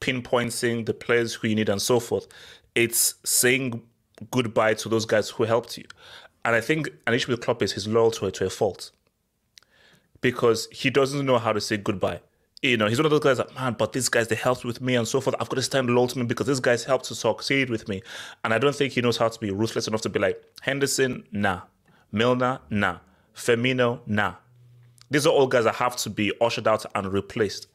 [0.04, 2.26] pinpointing the players who you need and so forth.
[2.74, 3.82] It's saying
[4.30, 5.84] goodbye to those guys who helped you.
[6.44, 8.90] And I think an issue with Klopp is he's loyal to, to a fault
[10.20, 12.20] because he doesn't know how to say goodbye
[12.64, 14.80] you know, he's one of those guys that, man, but these guys, they helped with
[14.80, 15.36] me and so forth.
[15.38, 18.02] I've got to stand loyal to me because these guys helped to succeed with me.
[18.42, 21.24] And I don't think he knows how to be ruthless enough to be like, Henderson,
[21.30, 21.62] nah.
[22.10, 22.98] Milner, nah.
[23.34, 24.36] Firmino, nah.
[25.10, 27.66] These are all guys that have to be ushered out and replaced.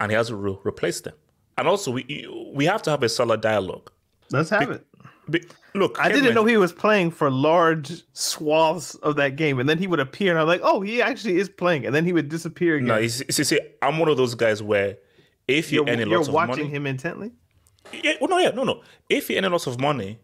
[0.00, 1.14] And he has to re- replace them.
[1.58, 3.90] And also, we we have to have a solid dialogue.
[4.30, 4.86] Let's have be- it.
[5.28, 5.42] Be,
[5.74, 9.78] look, I didn't know he was playing for large swaths of that game, and then
[9.78, 12.28] he would appear, and I'm like, oh, he actually is playing, and then he would
[12.28, 12.86] disappear again.
[12.86, 14.98] No, you see, see I'm one of those guys where
[15.48, 17.32] if you you're, earn you're lots of watching him intently.
[17.92, 18.82] Yeah, well, no, yeah, no, no.
[19.08, 20.20] If you earn a lot of money,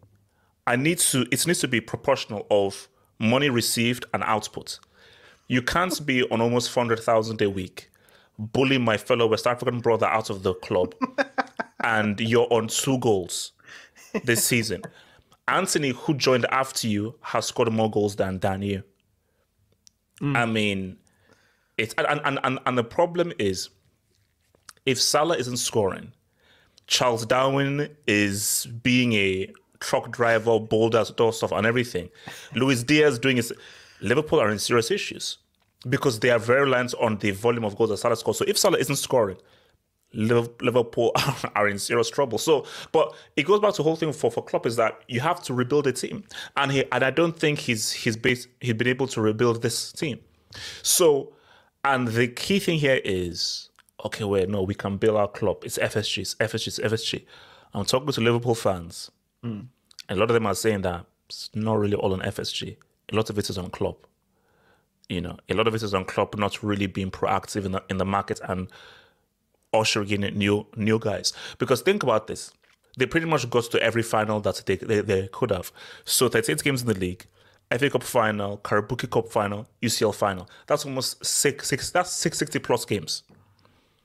[0.67, 1.27] I need to.
[1.33, 4.79] It needs to be proportional of money received and output.
[5.49, 7.91] You can't be on almost four hundred thousand a week,
[8.39, 10.95] bullying my fellow West African brother out of the club,
[11.85, 13.53] and you're on two goals
[14.25, 14.83] this season.
[15.49, 18.83] Anthony, who joined after you, has scored more goals than you.
[20.21, 20.37] Mm.
[20.37, 20.97] I mean,
[21.77, 23.71] it's and, and and and the problem is,
[24.87, 26.13] if Salah isn't scoring,
[26.87, 32.09] Charles Darwin is being a truck driver, boulder door stuff, and everything.
[32.55, 33.53] Luis Diaz doing his.
[34.01, 35.39] Liverpool are in serious issues
[35.89, 38.39] because they are very reliant on the volume of goals that Salah scores.
[38.39, 39.37] So if Salah isn't scoring,
[40.15, 41.13] Liverpool
[41.57, 42.39] are in serious trouble.
[42.39, 45.21] So, but it goes back to the whole thing for for Klopp is that you
[45.21, 46.25] have to rebuild a team,
[46.57, 49.93] and he and I don't think he's he's based he's been able to rebuild this
[49.93, 50.21] team.
[50.83, 51.33] So,
[51.85, 53.71] and the key thing here is
[54.05, 55.63] okay, wait, no, we can build our club.
[55.65, 57.25] It's FSG, it's FSG, it's FSG.
[57.73, 59.11] I'm talking to Liverpool fans,
[59.45, 59.67] mm.
[60.09, 62.77] a lot of them are saying that it's not really all on FSG.
[63.13, 64.07] A lot of it is on Klopp.
[65.13, 67.83] You know, a lot of it is on Klopp not really being proactive in the
[67.91, 68.69] in the market and
[69.73, 71.33] ushering in new new guys.
[71.59, 72.53] Because think about this.
[72.99, 75.73] They pretty much got to every final that they, they, they could have.
[76.05, 77.25] So 38 games in the league,
[77.71, 80.49] FA Cup final, Carabao Cup final, UCL final.
[80.67, 83.23] That's almost six six that's six sixty plus games.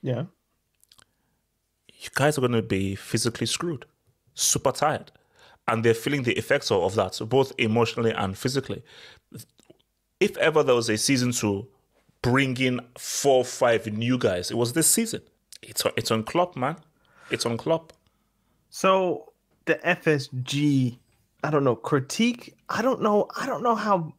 [0.01, 0.25] Yeah.
[1.99, 3.85] You guys are gonna be physically screwed.
[4.33, 5.11] Super tired.
[5.69, 8.83] And they're feeling the effects of, of that, both emotionally and physically.
[10.19, 11.67] If ever there was a season to
[12.21, 15.21] bring in four, or five new guys, it was this season.
[15.61, 16.77] It's on, it's on Klopp, man.
[17.29, 17.93] It's on Klopp.
[18.69, 19.33] So
[19.65, 20.97] the FSG,
[21.43, 22.55] I don't know, critique.
[22.69, 23.27] I don't know.
[23.39, 24.13] I don't know how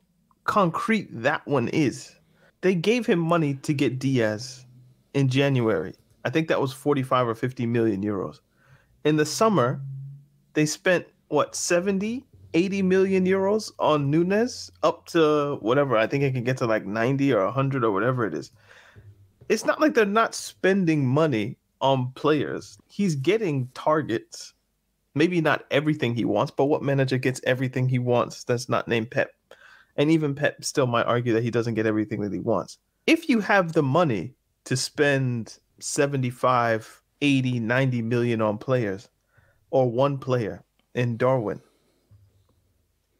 [0.44, 2.14] concrete that one is.
[2.60, 4.64] They gave him money to get Diaz
[5.14, 5.94] in January.
[6.24, 8.40] I think that was 45 or 50 million euros.
[9.04, 9.80] In the summer,
[10.54, 15.96] they spent what 70, 80 million euros on Nunez up to whatever.
[15.96, 18.50] I think it can get to like 90 or 100 or whatever it is
[19.48, 22.78] it's not like they're not spending money on players.
[22.88, 24.54] He's getting targets.
[25.14, 29.10] Maybe not everything he wants, but what manager gets everything he wants that's not named
[29.10, 29.30] Pep?
[29.96, 32.78] And even Pep still might argue that he doesn't get everything that he wants.
[33.06, 34.34] If you have the money
[34.64, 39.08] to spend 75, 80, 90 million on players
[39.70, 40.62] or one player
[40.94, 41.60] in Darwin,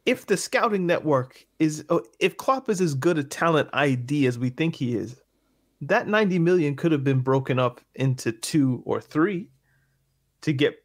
[0.09, 4.39] if the scouting network is, uh, if Klopp is as good a talent ID as
[4.39, 5.21] we think he is,
[5.81, 9.49] that 90 million could have been broken up into two or three
[10.41, 10.83] to get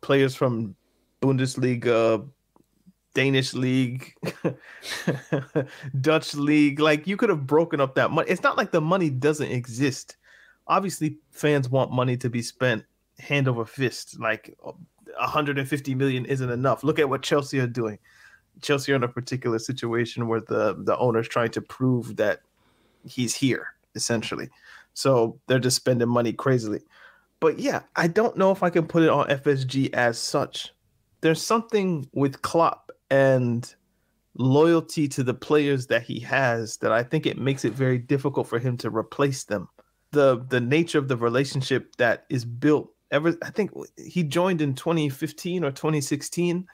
[0.00, 0.74] players from
[1.20, 2.26] Bundesliga,
[3.12, 4.14] Danish league,
[6.00, 6.80] Dutch league.
[6.80, 8.30] Like you could have broken up that money.
[8.30, 10.16] It's not like the money doesn't exist.
[10.66, 12.86] Obviously, fans want money to be spent
[13.18, 14.18] hand over fist.
[14.18, 16.82] Like 150 million isn't enough.
[16.82, 17.98] Look at what Chelsea are doing.
[18.62, 22.40] Chelsea are in a particular situation where the the owner's trying to prove that
[23.04, 24.48] he's here essentially.
[24.94, 26.80] So they're just spending money crazily.
[27.40, 30.72] But yeah, I don't know if I can put it on FSG as such.
[31.20, 33.74] There's something with Klopp and
[34.38, 38.46] loyalty to the players that he has that I think it makes it very difficult
[38.46, 39.68] for him to replace them.
[40.12, 44.74] The the nature of the relationship that is built ever I think he joined in
[44.74, 46.66] 2015 or 2016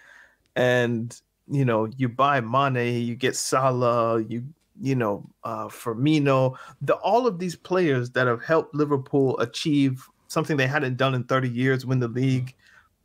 [0.56, 4.44] and you know you buy Mane, you get Salah, you
[4.81, 10.57] you know, uh, Firmino, the all of these players that have helped Liverpool achieve something
[10.57, 12.55] they hadn't done in 30 years, win the league,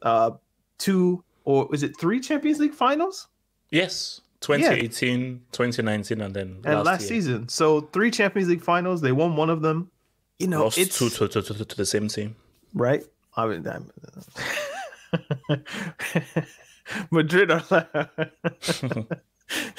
[0.01, 0.31] uh,
[0.77, 3.27] two or is it three Champions League finals?
[3.69, 5.37] Yes, 2018, yeah.
[5.51, 7.49] 2019, and then and last, last season.
[7.49, 9.01] So three Champions League finals.
[9.01, 9.91] They won one of them.
[10.39, 12.35] You know, Lost it's two to, to, to, to the same team,
[12.73, 13.03] right?
[13.35, 13.63] I mean,
[17.11, 17.65] Madrid are.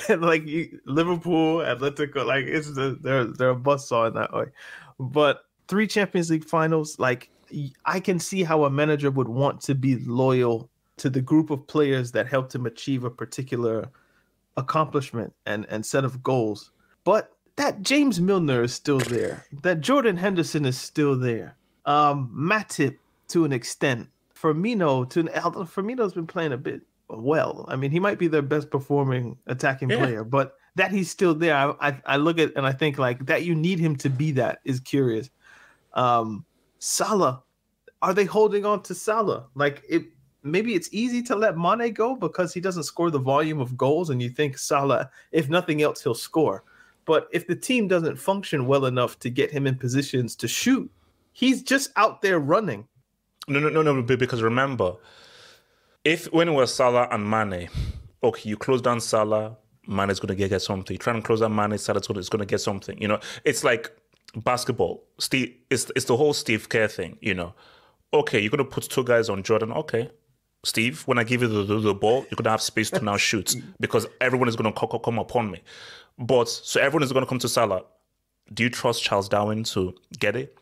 [0.09, 0.42] like
[0.87, 4.47] Liverpool, Atletico, like it's the they're they're a buzzsaw in that way.
[4.99, 7.31] But three Champions League finals, like
[7.85, 10.68] I can see how a manager would want to be loyal
[10.99, 13.88] to the group of players that helped him achieve a particular
[14.57, 16.71] accomplishment and and set of goals.
[17.05, 19.44] But that James Milner is still there.
[19.62, 21.57] That Jordan Henderson is still there.
[21.87, 22.97] Um, Matip
[23.29, 24.09] to an extent.
[24.35, 27.64] Firmino to an Firmino's been playing a bit well.
[27.68, 29.99] I mean, he might be their best performing attacking yeah.
[29.99, 33.27] player, but that he's still there, I, I, I look at and I think like
[33.27, 35.31] that you need him to be that is curious.
[35.94, 36.44] Um,
[36.79, 37.42] Salah,
[38.03, 39.47] are they holding on to Salah?
[39.55, 40.05] Like it,
[40.42, 44.11] maybe it's easy to let Mane go because he doesn't score the volume of goals,
[44.11, 46.64] and you think Salah, if nothing else, he'll score.
[47.05, 50.90] But if the team doesn't function well enough to get him in positions to shoot,
[51.33, 52.87] he's just out there running.
[53.49, 54.03] No, no, no, no.
[54.03, 54.94] Because remember,
[56.04, 57.68] if when it was Salah and Mane,
[58.22, 59.56] okay, you close down Salah,
[59.87, 60.94] Mane is going to get, get something.
[60.94, 63.00] You try and close down Mane, Salah is going to get something.
[63.00, 63.90] You know, it's like
[64.37, 65.04] basketball.
[65.18, 67.18] Steve, it's it's the whole Steve Kerr thing.
[67.20, 67.54] You know,
[68.12, 69.72] okay, you're going to put two guys on Jordan.
[69.72, 70.11] Okay,
[70.64, 73.04] Steve, when I give you the, the, the ball, you're going to have space to
[73.04, 75.62] now shoot because everyone is going to come upon me.
[76.18, 77.82] But so everyone is going to come to Salah.
[78.52, 80.56] Do you trust Charles Darwin to get it?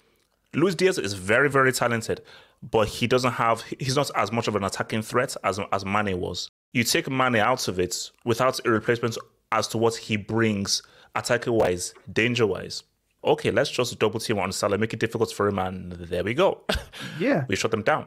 [0.55, 2.23] Luis Diaz is very, very talented
[2.63, 6.19] but he doesn't have he's not as much of an attacking threat as as Mane
[6.21, 6.51] was.
[6.73, 9.17] You take Mane out of it without a replacement
[9.53, 10.83] as to what he brings
[11.15, 12.83] attacking wise, danger wise.
[13.25, 16.35] okay, let's just double team on Salah, make it difficult for him, and there we
[16.35, 16.63] go.
[17.19, 17.45] Yeah.
[17.49, 18.07] we shut them down.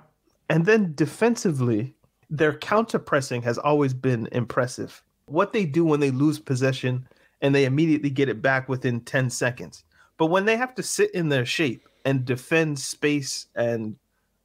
[0.50, 1.96] And then defensively,
[2.30, 5.02] their counter pressing has always been impressive.
[5.26, 7.08] What they do when they lose possession
[7.42, 9.84] and they immediately get it back within 10 seconds.
[10.18, 13.96] But when they have to sit in their shape and defend space and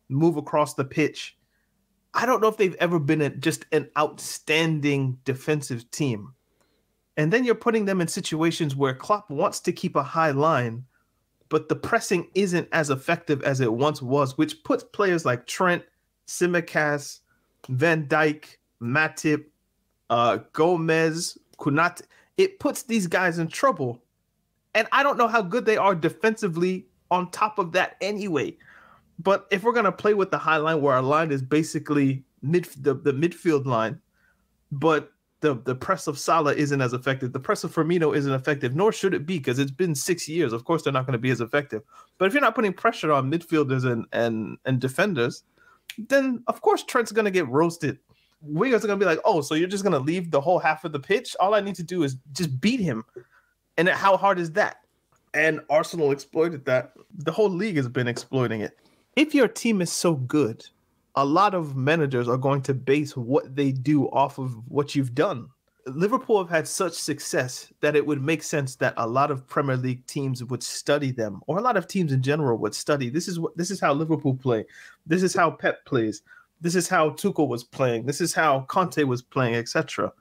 [0.08, 1.36] move across the pitch,
[2.14, 6.32] I don't know if they've ever been a, just an outstanding defensive team.
[7.16, 10.84] And then you're putting them in situations where Klopp wants to keep a high line,
[11.48, 15.84] but the pressing isn't as effective as it once was, which puts players like Trent,
[16.26, 17.20] Tsimikas,
[17.68, 19.44] Van Dijk, Matip,
[20.10, 22.02] uh, Gomez, Konaté.
[22.36, 24.02] It puts these guys in trouble.
[24.74, 28.56] And I don't know how good they are defensively on top of that anyway.
[29.18, 32.64] But if we're gonna play with the high line where our line is basically mid
[32.80, 34.00] the, the midfield line,
[34.72, 35.10] but
[35.44, 37.32] the the press of Salah isn't as effective.
[37.32, 40.54] The press of Firmino isn't effective, nor should it be because it's been six years.
[40.54, 41.82] Of course, they're not going to be as effective.
[42.16, 45.44] But if you're not putting pressure on midfielders and and and defenders,
[45.98, 47.98] then of course Trent's going to get roasted.
[48.42, 50.58] Wingers are going to be like, oh, so you're just going to leave the whole
[50.58, 51.36] half of the pitch?
[51.40, 53.04] All I need to do is just beat him.
[53.76, 54.78] And how hard is that?
[55.32, 56.92] And Arsenal exploited that.
[57.18, 58.78] The whole league has been exploiting it.
[59.16, 60.66] If your team is so good,
[61.14, 65.14] a lot of managers are going to base what they do off of what you've
[65.14, 65.48] done.
[65.86, 69.76] Liverpool have had such success that it would make sense that a lot of Premier
[69.76, 73.08] League teams would study them, or a lot of teams in general would study.
[73.08, 74.64] This is what this is how Liverpool play.
[75.06, 76.22] This is how Pep plays.
[76.60, 78.06] This is how Tuchel was playing.
[78.06, 80.12] This is how Conte was playing, etc.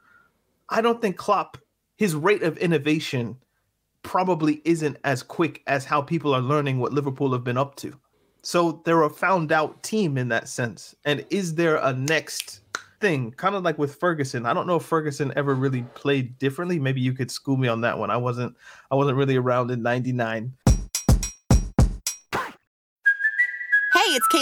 [0.69, 1.57] I don't think Klopp,
[1.97, 3.37] his rate of innovation,
[4.03, 7.97] probably isn't as quick as how people are learning what Liverpool have been up to.
[8.43, 10.95] So they're a found out team in that sense.
[11.05, 12.59] And is there a next
[12.99, 13.31] thing?
[13.31, 14.45] Kind of like with Ferguson.
[14.45, 16.77] I don't know if Ferguson ever really played differently.
[16.77, 18.11] Maybe you could school me on that one.
[18.11, 18.55] I wasn't
[18.91, 20.53] I wasn't really around in 99.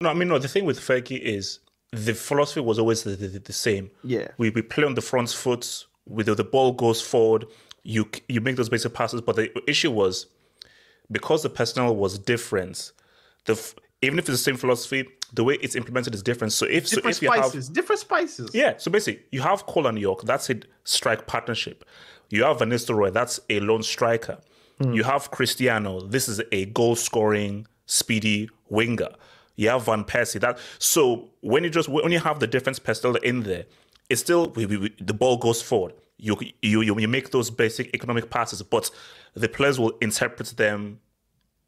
[0.00, 1.60] No, I mean, no, the thing with Fergie is
[1.92, 3.90] the philosophy was always the, the, the same.
[4.04, 4.28] Yeah.
[4.38, 7.46] We, we play on the front foot, with the, ball goes forward,
[7.82, 9.20] you you make those basic passes.
[9.20, 10.26] But the issue was
[11.10, 12.92] because the personnel was different,
[13.44, 16.52] the even if it's the same philosophy, the way it's implemented is different.
[16.52, 18.50] So if so Different if you have different spices.
[18.52, 21.84] Yeah, so basically, you have Cole and Yorke, that's a strike partnership.
[22.28, 24.38] You have Van Nistelrooy, that's a lone striker.
[24.80, 24.92] Hmm.
[24.92, 29.10] You have Cristiano, this is a goal scoring, speedy winger.
[29.56, 30.40] You have Van Persie.
[30.40, 33.64] That so when you just when you have the difference personnel in there,
[34.10, 35.94] it's still we, we, we- the ball goes forward.
[36.18, 38.90] You, you you you make those basic economic passes, but
[39.34, 41.00] the players will interpret them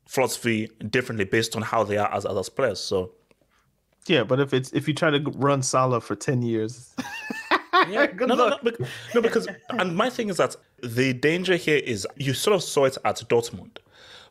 [0.06, 2.80] philosophy differently based on how they are as as players.
[2.80, 3.12] So
[4.06, 6.94] Yeah, but if it's if you try to run Salah for 10 years,
[7.90, 8.78] Yeah, Good no, no, no, luck.
[9.14, 12.84] no, because and my thing is that the danger here is you sort of saw
[12.86, 13.76] it at Dortmund,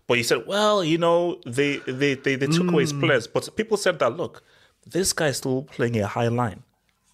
[0.08, 3.02] but you said, well, you know, they they they, they took away his Mm.
[3.02, 4.42] players, but people said that look,
[4.86, 6.64] this guy's still playing a high line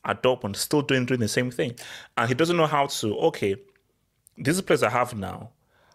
[0.06, 1.75] at Dortmund, still doing doing the same thing,
[2.17, 3.17] and he doesn't know how to.
[3.19, 3.56] Okay,
[4.38, 5.49] these are players I have now.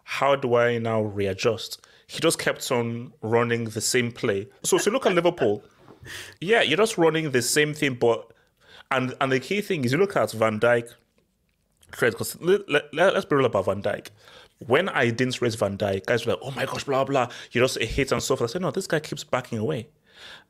[0.04, 1.86] How do I now readjust?
[2.06, 4.48] He just kept on running the same play.
[4.62, 5.62] So, so look at Liverpool.
[6.40, 8.32] Yeah, you're just running the same thing, but
[8.90, 10.88] and and the key thing is you look at Van Dijk,
[11.90, 14.08] because let, let, let's be real about Van Dijk.
[14.66, 17.60] When I didn't raise Van Dijk, guys were like, "Oh my gosh, blah blah," you
[17.60, 18.50] just hit and so forth.
[18.50, 19.88] I said, "No, this guy keeps backing away."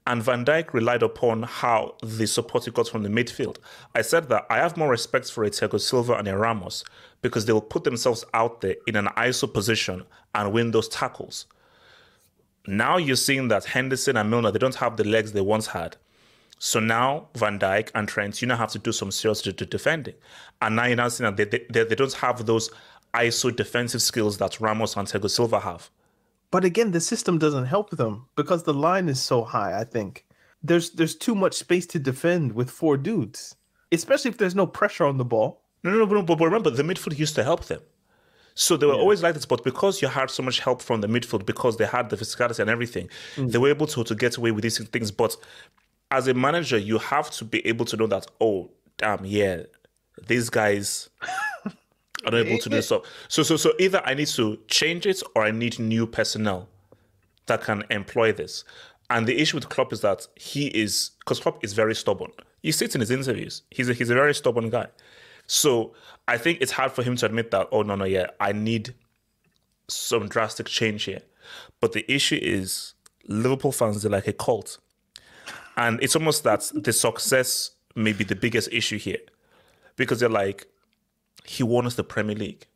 [0.07, 3.59] And Van Dijk relied upon how the support he got from the midfield.
[3.95, 6.85] I said that I have more respect for a Thiago Silva and a Ramos
[7.21, 10.05] because they will put themselves out there in an ISO position
[10.35, 11.47] and win those tackles.
[12.67, 15.97] Now you're seeing that Henderson and Milner, they don't have the legs they once had.
[16.59, 20.15] So now Van Dijk and Trent, you now have to do some serious defending.
[20.61, 22.71] And now you're now seeing that they, they, they don't have those
[23.15, 25.91] ISO defensive skills that Ramos and Thiago Silva have.
[26.51, 29.79] But again, the system doesn't help them because the line is so high.
[29.79, 30.25] I think
[30.63, 33.57] there's there's too much space to defend with four dudes,
[33.93, 35.63] especially if there's no pressure on the ball.
[35.85, 37.81] No, no, no, but, but remember, the midfield used to help them.
[38.55, 39.01] So they were yeah.
[39.01, 41.87] always like this, but because you had so much help from the midfield, because they
[41.87, 43.53] had the physicality and everything, mm.
[43.53, 45.13] they were able to, to get away with these things.
[45.13, 45.37] But
[46.11, 49.63] as a manager, you have to be able to know that, oh, damn, yeah,
[50.27, 51.09] these guys
[52.25, 53.05] are not able to do so.
[53.29, 56.69] So, so, so either I need to change it or I need new personnel
[57.47, 58.65] that can employ this.
[59.11, 62.33] And the issue with Klopp is that he is, because Klopp is very stubborn.
[62.63, 63.63] He sits in his interviews.
[63.71, 64.89] He's a, he's a very stubborn guy.
[65.47, 65.95] So
[66.27, 68.95] I think it's hard for him to admit that, oh, no, no, yeah, I need
[69.89, 71.23] some drastic change here.
[71.81, 72.95] But the issue is
[73.27, 74.79] Liverpool fans are like a cult.
[75.77, 79.21] And it's almost that the success may be the biggest issue here
[79.97, 80.67] because they're like,
[81.49, 82.67] he won us the Premier League.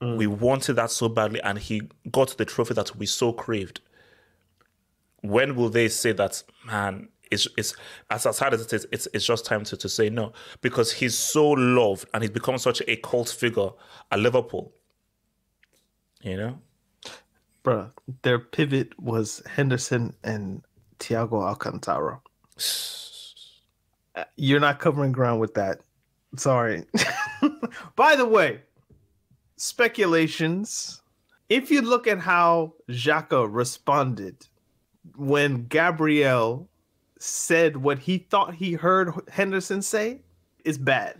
[0.00, 0.16] Mm.
[0.16, 3.80] We wanted that so badly, and he got the trophy that we so craved.
[5.22, 7.74] When will they say that, man, it's, it's
[8.10, 10.92] as, as hard as it is, it's, it's just time to, to say no because
[10.92, 13.70] he's so loved and he's become such a cult figure
[14.10, 14.72] at Liverpool.
[16.22, 16.58] You know,
[17.62, 17.90] bro,
[18.22, 20.62] their pivot was Henderson and
[20.98, 22.20] Thiago Alcantara.
[24.36, 25.80] You're not covering ground with that.
[26.36, 26.84] Sorry.
[27.96, 28.62] By the way,
[29.56, 31.02] speculations.
[31.48, 34.46] If you look at how Xhaka responded
[35.16, 36.68] when Gabriel
[37.18, 40.20] said what he thought he heard Henderson say
[40.64, 41.16] is bad.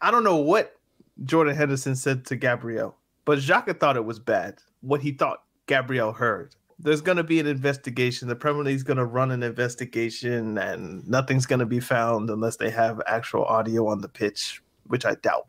[0.00, 0.76] I don't know what
[1.24, 4.58] Jordan Henderson said to Gabriel, but Xhaka thought it was bad.
[4.80, 6.54] What he thought Gabriel heard.
[6.78, 8.26] There's going to be an investigation.
[8.26, 12.56] The Premier League's going to run an investigation, and nothing's going to be found unless
[12.56, 15.46] they have actual audio on the pitch, which I doubt.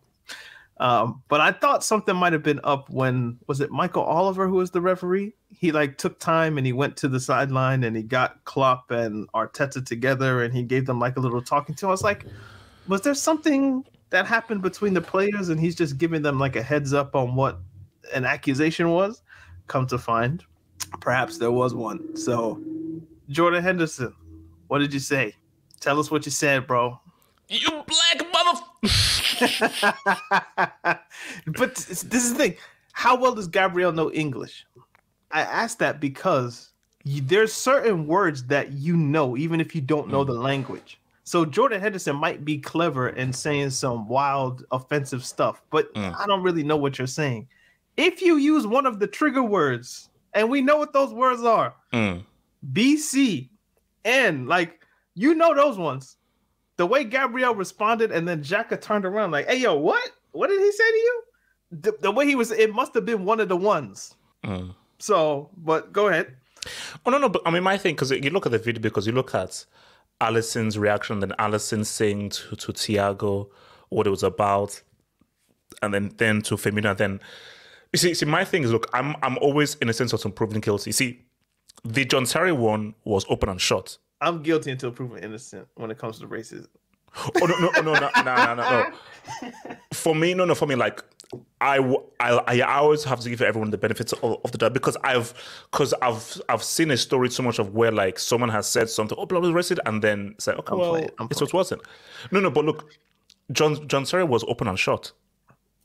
[0.77, 4.55] Um, but I thought something might have been up when was it Michael Oliver who
[4.55, 5.33] was the referee?
[5.49, 9.31] He like took time and he went to the sideline and he got Klopp and
[9.33, 11.87] Arteta together and he gave them like a little talking to.
[11.87, 12.25] I was like,
[12.87, 16.63] was there something that happened between the players and he's just giving them like a
[16.63, 17.59] heads up on what
[18.13, 19.21] an accusation was?
[19.67, 20.43] Come to find,
[20.99, 22.15] perhaps there was one.
[22.15, 22.61] So,
[23.29, 24.13] Jordan Henderson,
[24.67, 25.35] what did you say?
[25.79, 26.99] Tell us what you said, bro.
[27.47, 28.22] You black.
[31.47, 32.55] but this is the thing.
[32.91, 34.65] How well does Gabriel know English?
[35.31, 36.71] I ask that because
[37.05, 40.27] you, there's certain words that you know, even if you don't know mm.
[40.27, 40.99] the language.
[41.23, 46.13] So Jordan Henderson might be clever in saying some wild, offensive stuff, but mm.
[46.19, 47.47] I don't really know what you're saying.
[47.95, 51.73] If you use one of the trigger words, and we know what those words are,
[51.93, 52.23] mm.
[52.73, 53.49] BC,
[54.03, 56.17] and like you know those ones
[56.77, 60.11] the way Gabriel responded, and then Xhaka turned around like, "Hey, yo, what?
[60.31, 61.23] What did he say to you?"
[61.71, 64.15] The, the way he was, it must have been one of the ones.
[64.45, 64.75] Mm.
[64.99, 66.35] So, but go ahead.
[67.05, 69.05] Oh no, no, but I mean, my thing because you look at the video because
[69.05, 69.65] you look at
[70.21, 73.49] Alisson's reaction, then Alisson saying to to Thiago
[73.89, 74.81] what it was about,
[75.81, 77.19] and then then to Firmino, Then
[77.91, 80.31] you see, see, my thing is, look, I'm I'm always in a sense of some
[80.31, 80.91] proven guilty.
[80.91, 81.25] See,
[81.83, 83.97] the John Terry one was open and shut.
[84.21, 86.67] I'm guilty until proven innocent when it comes to racism.
[87.15, 88.91] oh no no no no no no no!
[89.93, 91.03] For me, no no for me like
[91.61, 91.77] I,
[92.19, 95.33] I, I always have to give everyone the benefits of, of the doubt because I've
[95.71, 99.17] because I've I've seen a story so much of where like someone has said something
[99.19, 101.81] oh blah blah racist and then say okay I'm well playing, it's what wasn't.
[102.31, 102.91] No no but look
[103.51, 105.11] John John Terry was open and shut.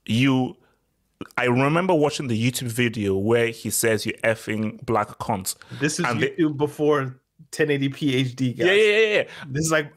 [0.06, 0.56] You
[1.36, 5.56] I remember watching the YouTube video where he says you effing black cunts.
[5.80, 7.20] This is YouTube they, before
[7.52, 8.56] 1080p HD.
[8.56, 8.66] Guys.
[8.66, 9.22] Yeah, yeah, yeah, yeah.
[9.48, 9.92] This is like,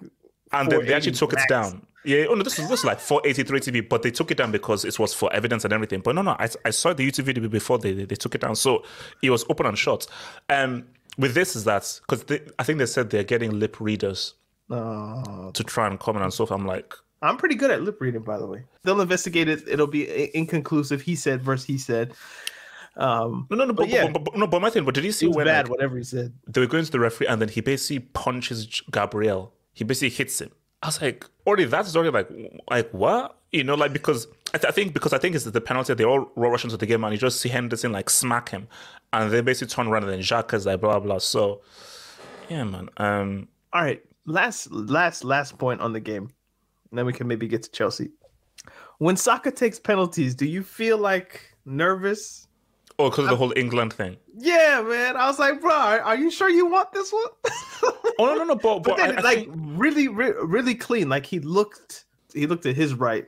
[0.52, 1.46] and they, they actually took max.
[1.46, 1.86] it down.
[2.04, 4.52] Yeah, oh no, this was this was like 483 TV, but they took it down
[4.52, 6.02] because it was for evidence and everything.
[6.02, 8.42] But no, no, I, I saw the YouTube video before they, they, they took it
[8.42, 8.84] down, so
[9.22, 10.08] it was open and shut.
[10.50, 10.86] Um,
[11.18, 12.26] with this is that because
[12.58, 14.34] I think they said they're getting lip readers
[14.72, 15.52] oh.
[15.54, 16.52] to try and comment and stuff.
[16.52, 18.64] I'm like, I'm pretty good at lip reading, by the way.
[18.84, 19.68] They'll investigate it.
[19.68, 21.02] It'll be inconclusive.
[21.02, 22.14] He said versus he said.
[22.98, 24.84] Um, no, no, no, but, yeah, but, but, no, but my thing.
[24.84, 25.66] But did you see when bad?
[25.66, 26.34] Like, whatever he said.
[26.48, 29.54] They were going to the referee, and then he basically punches Gabriel.
[29.74, 30.52] He basically hits him.
[30.84, 32.30] I was like, already that's already like,
[32.70, 33.38] like what?
[33.52, 35.94] You know, like because I, th- I think because I think it's the penalty.
[35.94, 38.68] They all rush into the game, and you just see Henderson like smack him,
[39.14, 41.20] and they basically turn around, and then Xhaka is like blah blah.
[41.20, 41.62] So,
[42.50, 42.90] yeah, man.
[42.98, 46.30] Um, all right, last last last point on the game,
[46.90, 48.10] and then we can maybe get to Chelsea.
[48.98, 52.48] When Saka takes penalties, do you feel like nervous
[53.02, 54.18] Oh, because of the whole England thing.
[54.38, 55.18] Yeah, man.
[55.18, 57.24] I was like, bro, are you sure you want this one?
[58.20, 58.56] oh no, no, no.
[58.56, 59.54] But, but, but then, I, I like think...
[59.56, 61.10] really, re- really clean.
[61.10, 63.26] Like he looked, he looked at his right,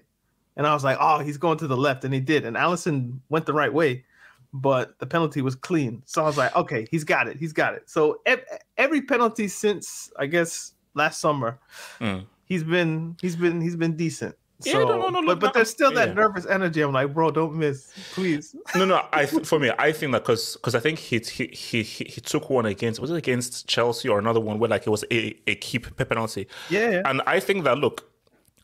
[0.56, 3.20] and I was like, oh, he's going to the left, and he did, and Alisson
[3.30, 4.06] went the right way,
[4.54, 6.04] but the penalty was clean.
[6.06, 7.90] So I was like, okay, he's got it, he's got it.
[7.90, 8.46] So ev-
[8.78, 11.60] every penalty since I guess last summer,
[12.00, 12.26] Mm.
[12.46, 14.36] he's been he's been he's been decent.
[14.66, 16.14] Yeah, no, no, no, but look, but there's still that yeah.
[16.14, 16.82] nervous energy.
[16.82, 18.56] I'm like, bro, don't miss, please.
[18.76, 19.06] No, no.
[19.12, 22.04] I th- for me, I think that because because I think he, he he he
[22.06, 25.04] he took one against was it against Chelsea or another one where like it was
[25.12, 26.48] a a key p- penalty.
[26.70, 27.02] Yeah.
[27.06, 28.10] And I think that look,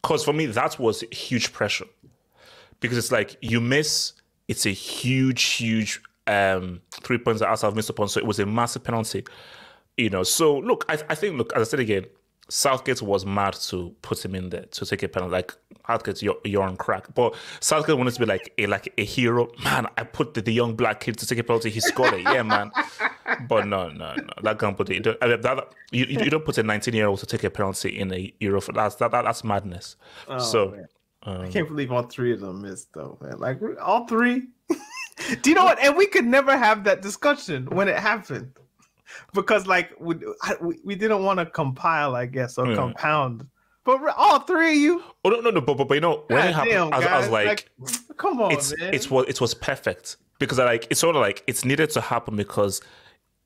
[0.01, 1.85] because for me that was huge pressure,
[2.79, 4.13] because it's like you miss,
[4.47, 8.39] it's a huge huge um three points that Arsenal have missed upon, so it was
[8.39, 9.23] a massive penalty.
[9.97, 12.05] You know, so look, I I think look as I said again.
[12.49, 15.31] Southgate was mad to put him in there to take a penalty.
[15.31, 15.53] Like
[15.87, 17.13] Southgate, you're, you're on crack.
[17.13, 19.49] But Southgate wanted to be like a like a hero.
[19.63, 21.69] Man, I put the, the young black kid to take a penalty.
[21.69, 22.21] He scored it.
[22.21, 22.71] Yeah, man.
[23.47, 24.33] But no, no, no.
[24.43, 24.95] That can't put it.
[24.95, 27.43] You don't, I mean, that, you, you don't put a 19 year old to take
[27.43, 28.61] a penalty in a Euro.
[28.61, 29.95] That's that, that that's madness.
[30.27, 30.85] Oh, so
[31.23, 33.39] um, I can't believe all three of them missed though, man.
[33.39, 34.47] Like all three.
[35.41, 35.79] Do you know what?
[35.79, 38.53] And we could never have that discussion when it happened,
[39.33, 40.15] because like we
[40.61, 42.75] we, we didn't want to compile, I guess, or Yeah.
[42.75, 43.47] compound.
[43.85, 46.47] But all three of you, Oh no, no, no, but but, but you know when
[46.47, 47.69] it happened, damn, I, was- I was guys, like,
[48.17, 48.93] come on, it's man.
[48.93, 52.01] it's what it was perfect because I like it's sort of like it's needed to
[52.01, 52.81] happen because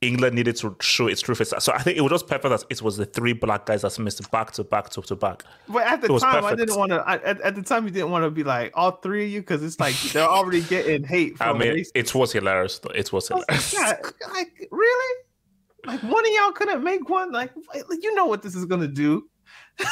[0.02, 1.54] England needed to show its true face.
[1.60, 3.98] So I think it was just perfect that it was the three black guys that
[4.00, 5.44] missed back to back to to back.
[5.70, 7.08] But at the was time, I didn't want to.
[7.10, 9.64] At, at the time, you didn't want to be like all three of you because
[9.64, 11.38] it's like they're already getting hate.
[11.38, 12.80] From I mean, race- it was hilarious.
[12.80, 12.90] Though.
[12.90, 13.74] It was was hilarious.
[13.76, 15.24] like, God, like really?
[15.86, 17.32] Like one of y'all couldn't make one?
[17.32, 17.52] Like
[18.02, 19.30] you know what this is gonna do?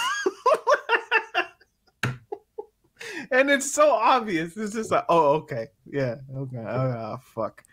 [3.32, 4.56] and it's so obvious.
[4.58, 7.64] It's just like, oh, okay, yeah, okay, oh, fuck.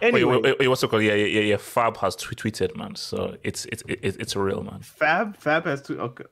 [0.00, 1.02] Anyway, Wait, wait, wait, what's it called?
[1.02, 1.56] Yeah, yeah, yeah, yeah.
[1.56, 2.94] Fab has tw- tweeted, man.
[2.94, 4.80] So it's it's it's it's real, man.
[4.80, 6.00] Fab, Fab has to.
[6.00, 6.24] Okay,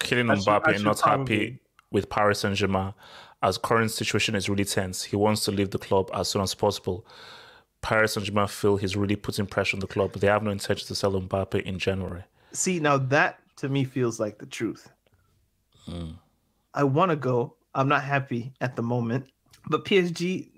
[0.00, 1.60] Kylian Mbappe not probably- happy
[1.90, 2.92] with Paris Saint Germain
[3.42, 5.04] as current situation is really tense.
[5.04, 7.06] He wants to leave the club as soon as possible.
[7.80, 10.50] Paris Saint Germain feel he's really putting pressure on the club, but they have no
[10.50, 12.24] intention to sell Mbappe in January.
[12.52, 14.90] see now that to me feels like the truth.
[15.86, 16.10] Hmm.
[16.74, 17.54] I want to go.
[17.74, 19.26] I'm not happy at the moment,
[19.68, 20.48] but PSG,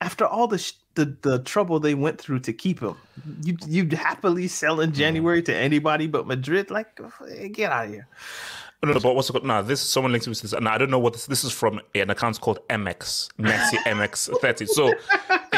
[0.00, 2.96] after all the sh- the the trouble they went through to keep him,
[3.42, 6.70] you you'd happily sell in January to anybody but Madrid.
[6.70, 6.98] Like,
[7.52, 8.08] get out of here.
[8.82, 9.44] No, no, but what's it called?
[9.44, 11.26] No, this someone links me to this, and I don't know what this.
[11.26, 14.66] This is from an account called MX Messi MX thirty.
[14.66, 14.92] So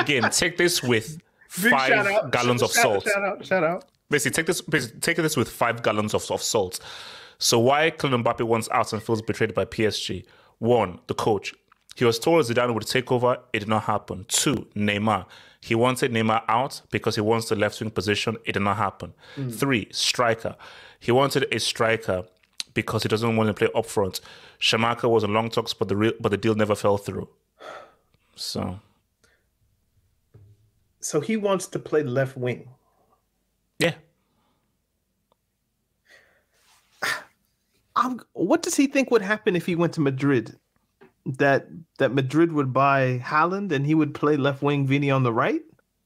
[0.01, 1.19] again, take this with
[1.63, 3.05] Big five gallons of Shout- salt.
[3.05, 3.47] Shout out!
[3.47, 3.85] Shout out!
[4.09, 4.61] Basically, take this.
[4.61, 6.81] Basically, take this with five gallons of, of salt.
[7.39, 10.25] So why Kylian Mbappe wants out and feels betrayed by PSG?
[10.59, 11.55] One, the coach.
[11.97, 13.39] He was told Zidane would take over.
[13.53, 14.27] It did not happen.
[14.29, 15.27] Two, Neymar.
[15.61, 18.37] He wanted Neymar out because he wants the left wing position.
[18.45, 19.15] It did not happen.
[19.37, 19.55] Mm.
[19.55, 20.57] Three, striker.
[20.99, 22.25] He wanted a striker
[22.75, 24.21] because he doesn't want to play up front.
[24.61, 27.29] Scamacca was in long talks, but the real, but the deal never fell through.
[28.37, 28.81] So
[31.01, 32.69] So he wants to play left wing.
[33.79, 33.95] yeah,
[37.97, 40.57] I'm, what does he think would happen if he went to Madrid?
[41.27, 45.33] That that Madrid would buy Haaland and he would play left wing Vini on the
[45.33, 45.61] right?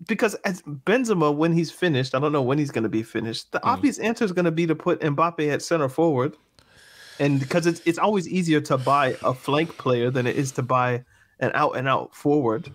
[0.08, 3.52] Because as Benzema, when he's finished, I don't know when he's going to be finished.
[3.52, 3.68] The hmm.
[3.68, 6.36] obvious answer is going to be to put Mbappe at center forward,
[7.20, 10.62] and because it's it's always easier to buy a flank player than it is to
[10.62, 11.04] buy
[11.38, 12.70] an out and out forward.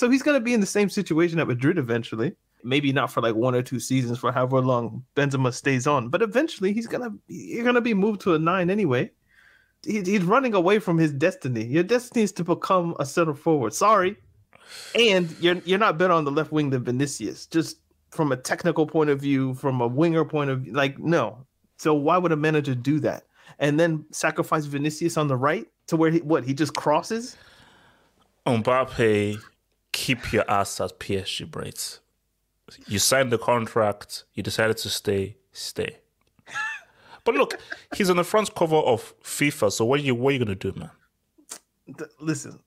[0.00, 2.34] So he's going to be in the same situation at Madrid eventually.
[2.64, 6.22] Maybe not for like one or two seasons, for however long Benzema stays on, but
[6.22, 9.10] eventually he's gonna you're gonna be moved to a nine anyway.
[9.84, 11.66] He, he's running away from his destiny.
[11.66, 13.74] Your destiny is to become a center forward.
[13.74, 14.16] Sorry,
[14.94, 17.44] and you're you're not better on the left wing than Vinicius.
[17.44, 17.76] Just
[18.10, 21.46] from a technical point of view, from a winger point of view, like no.
[21.76, 23.24] So why would a manager do that
[23.58, 27.36] and then sacrifice Vinicius on the right to where he what he just crosses?
[28.46, 29.38] Mbappe,
[30.00, 32.00] keep your ass at PSG, Braids.
[32.86, 35.98] You signed the contract, you decided to stay, stay.
[37.22, 37.60] But look,
[37.94, 40.54] he's on the front cover of FIFA, so what are you what are you gonna
[40.54, 40.90] do, man?
[42.18, 42.58] listen,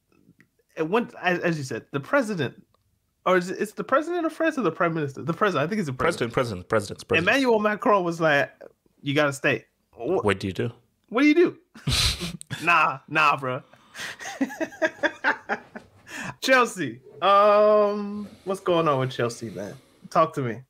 [0.78, 2.64] went as, you said, the president,
[3.26, 5.24] or is it, it's the president of France or the prime minister?
[5.24, 6.34] The president, I think it's the president.
[6.34, 7.28] President, president, president, president.
[7.28, 8.52] Emmanuel Macron was like,
[9.02, 9.66] "You gotta stay."
[9.96, 10.72] What, What do you do?
[11.10, 11.58] what do you do?
[12.64, 13.64] nah, nah, bro.
[16.44, 17.00] Chelsea.
[17.22, 19.74] Um, what's going on with Chelsea, man?
[20.10, 20.62] Talk to me.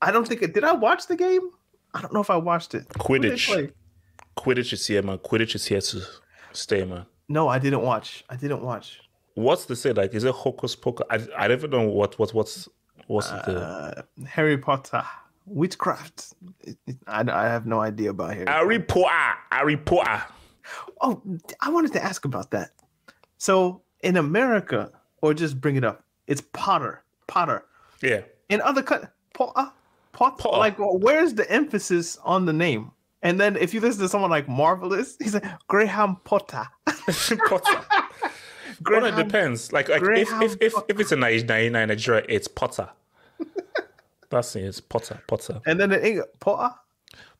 [0.00, 0.54] I don't think it.
[0.54, 1.50] Did I watch the game?
[1.94, 2.86] I don't know if I watched it.
[3.06, 3.72] Who did they Quidditch.
[4.36, 5.18] Quidditch is here, man.
[5.18, 6.02] Quidditch is here to
[6.52, 7.06] stay, man.
[7.28, 8.24] No, I didn't watch.
[8.28, 9.00] I didn't watch.
[9.34, 9.92] What's the say?
[9.92, 11.06] Like, is it hocus pocus?
[11.10, 12.68] I, I don't know what what what's
[13.06, 15.04] what's the Uh, Harry Potter,
[15.44, 16.32] witchcraft.
[16.60, 18.46] It- it- I, I have no idea about Harry.
[18.48, 19.38] Harry Potter.
[19.50, 20.22] Harry Potter.
[21.00, 21.22] Oh,
[21.60, 22.70] I wanted to ask about that.
[23.38, 24.90] So in America,
[25.20, 27.02] or just bring it up, it's Potter.
[27.26, 27.64] Potter.
[28.00, 28.22] Yeah.
[28.48, 29.72] In other countries, Potter.
[30.12, 30.48] Potter.
[30.50, 32.92] Like, well, where's the emphasis on the name?
[33.22, 36.64] And then if you listen to someone like Marvelous, he's like Graham Potter.
[36.86, 37.84] Potter.
[38.88, 39.72] well, it depends.
[39.72, 42.88] Like, like if, if, if, if it's a Nigeria, Nigeria, it's Potter.
[44.30, 44.62] That's it.
[44.62, 45.20] It's Potter.
[45.26, 45.60] Potter.
[45.66, 46.74] And then in England, Potter.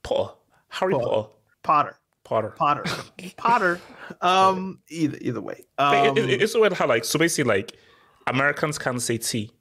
[0.02, 0.34] Potter.
[0.68, 1.06] Harry Potter.
[1.06, 1.28] Potter.
[1.62, 1.96] Potter.
[2.26, 2.50] Potter.
[2.50, 2.84] Potter.
[3.36, 3.80] Potter.
[4.20, 4.80] Um.
[4.88, 5.64] Either either way.
[5.78, 7.76] Um, it, it, it's weird how like so basically like
[8.26, 9.52] Americans can't say T.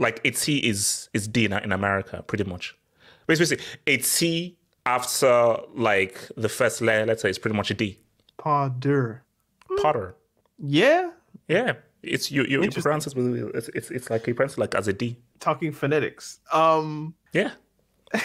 [0.00, 2.76] Like a T is is D in, America pretty much.
[3.28, 8.00] Basically, a T after like the first letter, let's say, is pretty much a D.
[8.36, 9.22] Potter.
[9.80, 10.16] Potter.
[10.58, 11.10] Yeah.
[11.46, 11.74] Yeah.
[12.02, 14.74] It's you you, you pronounce it with it's, it's it's like you pronounce it like
[14.74, 15.18] as a D.
[15.38, 16.40] Talking phonetics.
[16.52, 17.14] Um.
[17.32, 17.52] Yeah.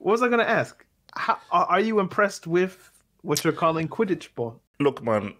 [0.00, 0.82] What was I gonna ask?
[1.14, 2.90] How are you impressed with
[3.22, 4.60] what you're calling Quidditch ball?
[4.78, 5.34] Look, man,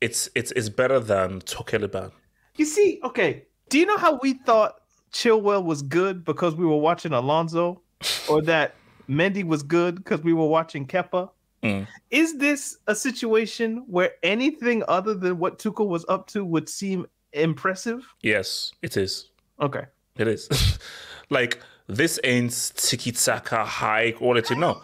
[0.00, 2.12] it's it's it's better than Tokeliban.
[2.56, 3.44] You see, okay.
[3.68, 4.76] Do you know how we thought
[5.12, 7.80] Chilwell was good because we were watching Alonso,
[8.28, 8.74] or that
[9.08, 11.30] Mendy was good because we were watching Kepa?
[11.62, 11.86] Mm.
[12.10, 17.06] Is this a situation where anything other than what Tuchel was up to would seem
[17.32, 18.06] impressive?
[18.22, 19.30] Yes, it is.
[19.60, 19.84] Okay.
[20.16, 20.78] It is.
[21.30, 24.54] like this ain't tiki taka high quality.
[24.54, 24.82] No,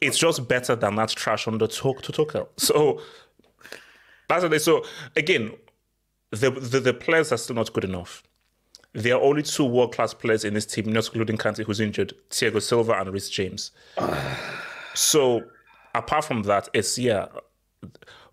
[0.00, 2.48] it's just better than that trash on the talk to Tuchel.
[2.56, 3.00] So
[4.28, 4.58] that's what they.
[4.58, 4.84] So
[5.16, 5.52] again,
[6.30, 8.22] the, the the players are still not good enough.
[8.92, 12.14] There are only two world class players in this team, not including Kante, who's injured:
[12.30, 13.70] Thiago Silva and Reece James.
[14.94, 15.42] so
[15.94, 17.26] apart from that, it's yeah,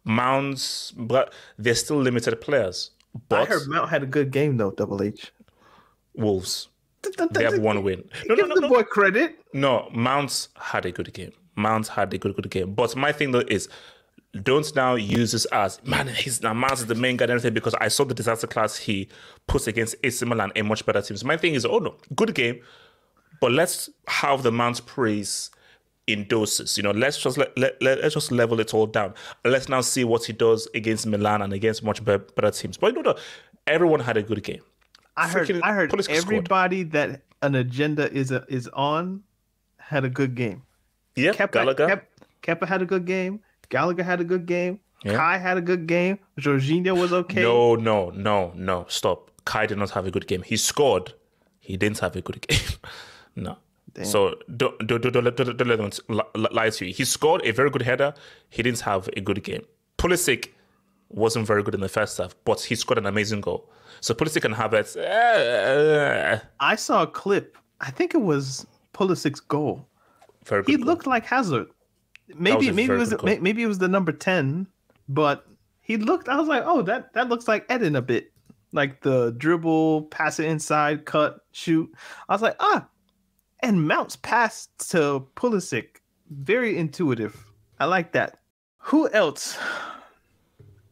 [0.04, 2.92] Mounts, but they're still limited players.
[3.30, 4.72] But I heard Mount had a good game though.
[4.72, 5.32] Double H.
[6.16, 6.70] Wolves.
[7.32, 8.04] They have one win.
[8.26, 9.38] No, Give no, the no, boy credit.
[9.54, 9.90] no.
[9.94, 11.32] Mounts had a good game.
[11.58, 12.74] Mounts had a good, good game.
[12.74, 13.68] But my thing though is,
[14.44, 16.08] don't now use this as man.
[16.08, 18.78] He's now Mounts is the main guy and everything because I saw the disaster class
[18.78, 19.08] he
[19.48, 21.24] puts against AC Milan and much better teams.
[21.24, 22.62] My thing is, oh no, good game,
[23.42, 25.50] but let's have the Mounts praise
[26.08, 26.78] in doses.
[26.78, 29.14] You know, let's just let, let, let us just level it all down.
[29.44, 32.78] Let's now see what he does against Milan and against much better, better teams.
[32.78, 33.16] But no, no,
[33.66, 34.62] everyone had a good game.
[35.16, 35.52] I heard.
[35.64, 39.24] I heard everybody that an agenda is a, is on
[39.78, 40.64] had a good game.
[41.18, 41.88] Yeah, Kepa, Gallagher.
[41.88, 42.10] Kep-
[42.62, 43.40] Kepa had a good game.
[43.70, 44.80] Gallagher had a good game.
[45.04, 45.16] Yeah.
[45.16, 46.20] Kai had a good game.
[46.40, 47.42] Jorginho was okay.
[47.42, 48.86] No, no, no, no.
[48.88, 49.32] Stop.
[49.46, 50.42] Kai did not have a good game.
[50.44, 51.14] He scored.
[51.60, 52.60] He didn't have a good game.
[53.36, 53.58] no.
[54.04, 56.94] So don't, don't, don't, don't, don't, don't let them li- lie to you.
[56.94, 58.14] He scored a very good header.
[58.50, 59.64] He didn't have a good game.
[59.98, 60.50] Pulisic
[61.10, 63.68] wasn't very good in the first half, but he scored an amazing goal.
[64.02, 64.96] So Pulisic and Havertz.
[64.98, 67.58] eh, I saw a clip.
[67.82, 69.88] I think it was Pulisic's goal.
[70.48, 70.64] Very.
[70.66, 71.68] He looked like Hazard.
[72.36, 74.68] Maybe maybe it was maybe it was the number ten,
[75.08, 75.46] but
[75.82, 76.28] he looked.
[76.28, 78.32] I was like, oh, that that looks like Eden a bit,
[78.74, 81.90] like the dribble, pass it inside, cut, shoot.
[82.28, 82.88] I was like, ah,
[83.62, 87.46] and Mounts pass to Pulisic, very intuitive.
[87.80, 88.40] I like that.
[88.80, 89.58] Who else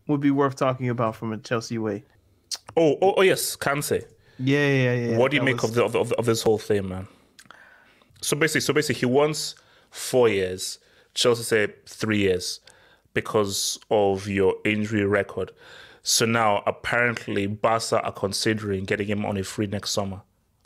[0.08, 2.04] would be worth talking about from a Chelsea way?
[2.78, 4.04] Oh, oh, oh, yes, Kante.
[4.38, 5.18] Yeah, yeah, yeah.
[5.18, 7.08] what do you make was- of, the, of, of, of this whole thing, man?
[8.22, 9.56] So basically, so basically, he wants
[9.92, 10.80] four years.
[11.14, 12.60] Chelsea say three years
[13.14, 15.52] because of your injury record.
[16.04, 20.22] So now, apparently, Barca are considering getting him on a free next summer,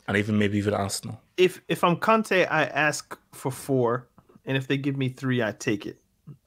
[0.06, 1.20] and even maybe even Arsenal.
[1.36, 4.08] if if I'm Kante, I ask for four,
[4.44, 5.98] and if they give me three, I take it.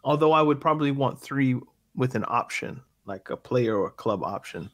[0.03, 1.59] Although I would probably want three
[1.95, 4.69] with an option, like a player or a club option,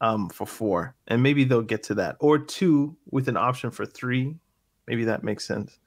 [0.00, 3.84] um, for four, and maybe they'll get to that, or two with an option for
[3.84, 4.36] three.
[4.86, 5.78] Maybe that makes sense.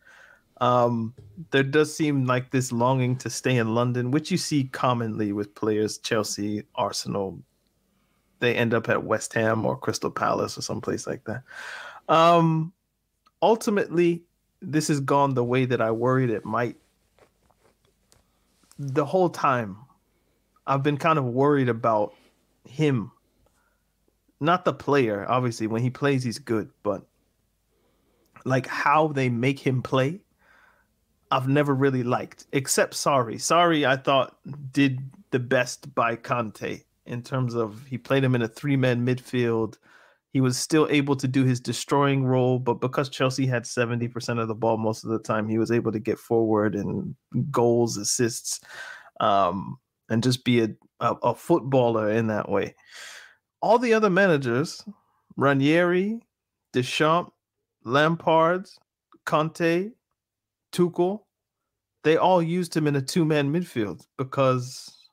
[0.61, 1.13] Um,
[1.51, 5.53] there does seem like this longing to stay in London, which you see commonly with
[5.55, 7.39] players, Chelsea, Arsenal.
[8.39, 11.43] They end up at West Ham or Crystal Palace or someplace like that.
[12.07, 12.71] Um,
[13.41, 14.23] ultimately,
[14.61, 16.77] this has gone the way that I worried it might.
[18.79, 19.77] The whole time,
[20.67, 22.13] I've been kind of worried about
[22.67, 23.11] him.
[24.39, 25.67] Not the player, obviously.
[25.67, 27.05] When he plays, he's good, but
[28.45, 30.21] like how they make him play,
[31.31, 32.45] I've never really liked.
[32.53, 34.37] Except Sarri, Sarri, I thought
[34.71, 34.99] did
[35.31, 39.77] the best by Kante in terms of he played him in a three man midfield.
[40.31, 44.49] He was still able to do his destroying role, but because Chelsea had 70% of
[44.49, 47.15] the ball most of the time, he was able to get forward and
[47.51, 48.59] goals, assists,
[49.21, 49.77] um,
[50.09, 50.69] and just be a,
[50.99, 52.75] a, a footballer in that way.
[53.61, 54.83] All the other managers,
[55.37, 56.19] Ranieri,
[56.73, 57.31] Deschamps,
[57.85, 58.67] Lampard,
[59.25, 59.91] Conte,
[60.73, 61.21] Tuchel,
[62.03, 65.09] they all used him in a two man midfield because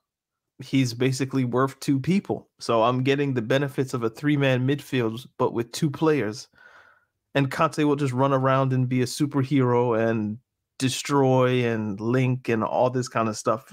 [0.63, 2.49] he's basically worth two people.
[2.61, 6.49] So I'm getting the benefits of a three man midfield, but with two players.
[7.35, 10.39] And Kante will just run around and be a superhero and
[10.79, 13.73] destroy and link and all this kind of stuff.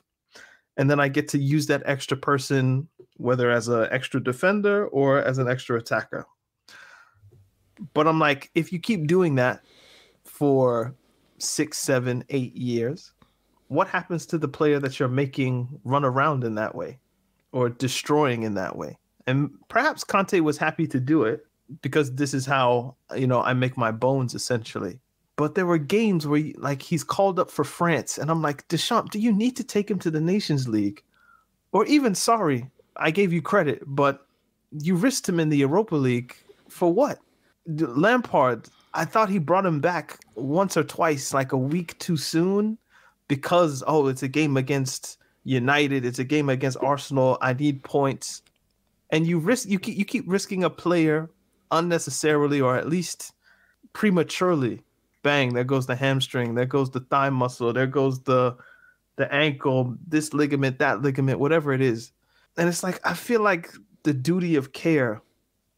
[0.78, 2.88] And then I get to use that extra person,
[3.18, 6.26] whether as an extra defender or as an extra attacker.
[7.94, 9.64] But I'm like, if you keep doing that
[10.24, 10.96] for
[11.38, 13.14] six, seven, eight years,
[13.68, 17.00] what happens to the player that you're making run around in that way
[17.52, 18.98] or destroying in that way?
[19.28, 21.46] And perhaps Kante was happy to do it
[21.82, 25.00] because this is how, you know, I make my bones essentially.
[25.36, 29.12] But there were games where, like, he's called up for France, and I'm like, Deschamps,
[29.12, 31.02] do you need to take him to the Nations League?
[31.72, 34.28] Or even, Sarri, I gave you credit, but
[34.72, 36.36] you risked him in the Europa League
[36.68, 37.20] for what?
[37.78, 42.78] Lampard, I thought he brought him back once or twice, like a week too soon,
[43.28, 47.38] because oh, it's a game against United, it's a game against Arsenal.
[47.42, 48.42] I need points,
[49.12, 51.30] and you risk you keep you keep risking a player
[51.72, 53.34] unnecessarily or at least
[53.94, 54.82] prematurely.
[55.22, 55.54] Bang!
[55.54, 56.56] There goes the hamstring.
[56.56, 57.74] There goes the thigh muscle.
[57.74, 58.56] There goes the
[59.18, 59.96] the ankle.
[60.08, 62.12] This ligament, that ligament, whatever it is,
[62.58, 63.72] and it's like I feel like
[64.04, 65.22] the duty of care.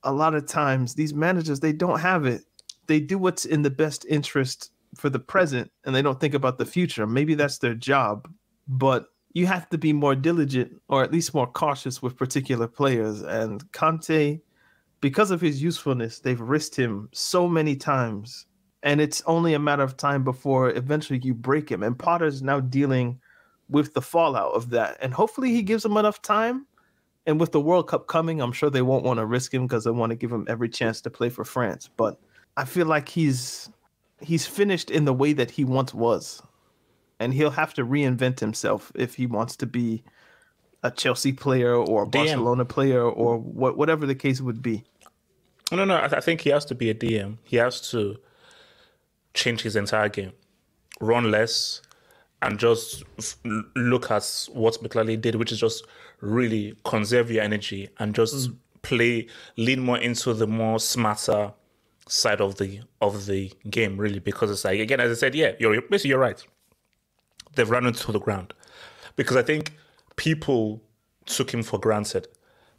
[0.04, 2.44] A lot of times, these managers they don't have it
[2.92, 6.58] they do what's in the best interest for the present and they don't think about
[6.58, 7.08] the future.
[7.08, 8.30] Maybe that's their job,
[8.68, 13.22] but you have to be more diligent or at least more cautious with particular players.
[13.22, 14.42] And Kante,
[15.00, 18.46] because of his usefulness, they've risked him so many times.
[18.84, 21.84] And it's only a matter of time before eventually you break him.
[21.84, 23.22] And Potter's now dealing
[23.70, 24.98] with the fallout of that.
[25.00, 26.66] And hopefully he gives him enough time.
[27.26, 29.84] And with the World Cup coming, I'm sure they won't want to risk him because
[29.84, 31.90] they want to give him every chance to play for France.
[31.96, 32.20] But
[32.58, 33.70] I feel like he's
[34.22, 36.42] he's finished in the way that he once was,
[37.20, 40.04] and he'll have to reinvent himself if he wants to be
[40.84, 42.12] a Chelsea player or a DM.
[42.12, 44.84] Barcelona player or what, whatever the case would be.
[45.72, 47.38] No, no, I, th- I think he has to be a DM.
[47.44, 48.18] He has to
[49.34, 50.34] change his entire game,
[51.00, 51.82] run less,
[52.42, 53.38] and just f-
[53.76, 55.86] look at what McLaren did, which is just
[56.22, 58.56] really conserve your energy and just mm.
[58.82, 61.54] play, lean more into the more smarter
[62.08, 65.52] side of the of the game really because it's like again as I said yeah
[65.60, 66.44] you're basically you're right.
[67.56, 68.54] They've run into the ground.
[69.18, 69.74] Because I think
[70.16, 70.82] people
[71.26, 72.28] took him for granted.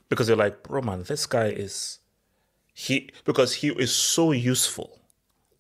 [0.09, 1.99] Because they're like bro man this guy is
[2.75, 4.99] he because he is so useful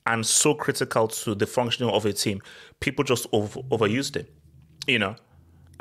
[0.06, 2.40] and so critical to the functioning of a team
[2.80, 4.26] people just over, overused him
[4.86, 5.14] you know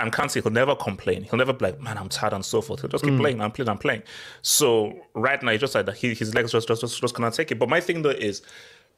[0.01, 1.23] and Kante, he'll never complain.
[1.23, 2.81] He'll never be like, man, I'm tired and so forth.
[2.81, 3.19] He'll just keep mm.
[3.19, 4.03] playing and playing and playing.
[4.41, 5.97] So right now, he's just like that.
[5.97, 7.59] He, his legs just just just, just cannot take it.
[7.59, 8.41] But my thing though is,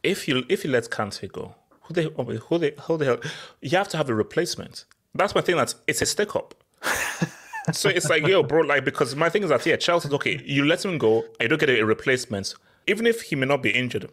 [0.02, 2.04] if you if you let Kante go, who the
[2.50, 3.18] who the who the hell?
[3.62, 4.86] You have to have a replacement.
[5.14, 5.58] That's my thing.
[5.58, 6.56] That's it's a stick up.
[7.74, 10.42] so it's like, yo, bro, like because my thing is that yeah, Chelsea's okay.
[10.46, 12.56] You let him go, you don't get a replacement,
[12.88, 14.10] even if he may not be injured,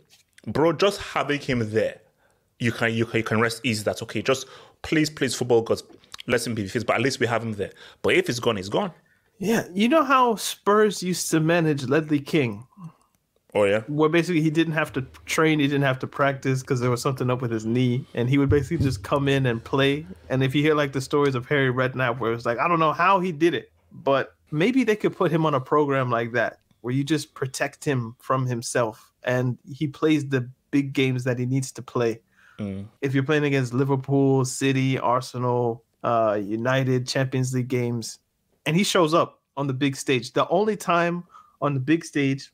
[0.46, 0.72] bro.
[0.72, 2.00] Just having him there,
[2.58, 3.84] you can you can, you can rest easy.
[3.84, 4.22] That's okay.
[4.22, 4.46] Just
[4.82, 5.82] please, please, football gods,
[6.30, 7.72] let him be fixed, but at least we have him there.
[8.02, 8.92] But if he's gone, he's gone.
[9.38, 12.66] Yeah, you know how Spurs used to manage Ledley King.
[13.54, 13.80] Oh yeah.
[13.88, 17.02] Where basically he didn't have to train, he didn't have to practice because there was
[17.02, 20.06] something up with his knee, and he would basically just come in and play.
[20.28, 22.80] And if you hear like the stories of Harry Redknapp, where it's like I don't
[22.80, 26.32] know how he did it, but maybe they could put him on a program like
[26.32, 31.38] that where you just protect him from himself and he plays the big games that
[31.38, 32.20] he needs to play.
[32.58, 32.86] Mm.
[33.00, 38.18] If you're playing against Liverpool, City, Arsenal, uh, United Champions League games,
[38.66, 40.32] and he shows up on the big stage.
[40.32, 41.24] The only time
[41.60, 42.52] on the big stage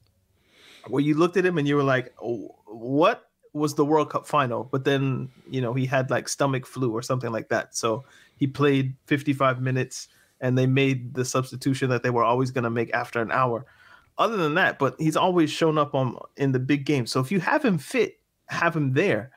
[0.89, 4.27] where you looked at him and you were like, oh, "What was the World Cup
[4.27, 8.05] final?" But then you know he had like stomach flu or something like that, so
[8.37, 10.09] he played 55 minutes,
[10.41, 13.67] and they made the substitution that they were always going to make after an hour.
[14.19, 17.13] Other than that, but he's always shown up on in the big games.
[17.13, 19.31] So if you have him fit, have him there.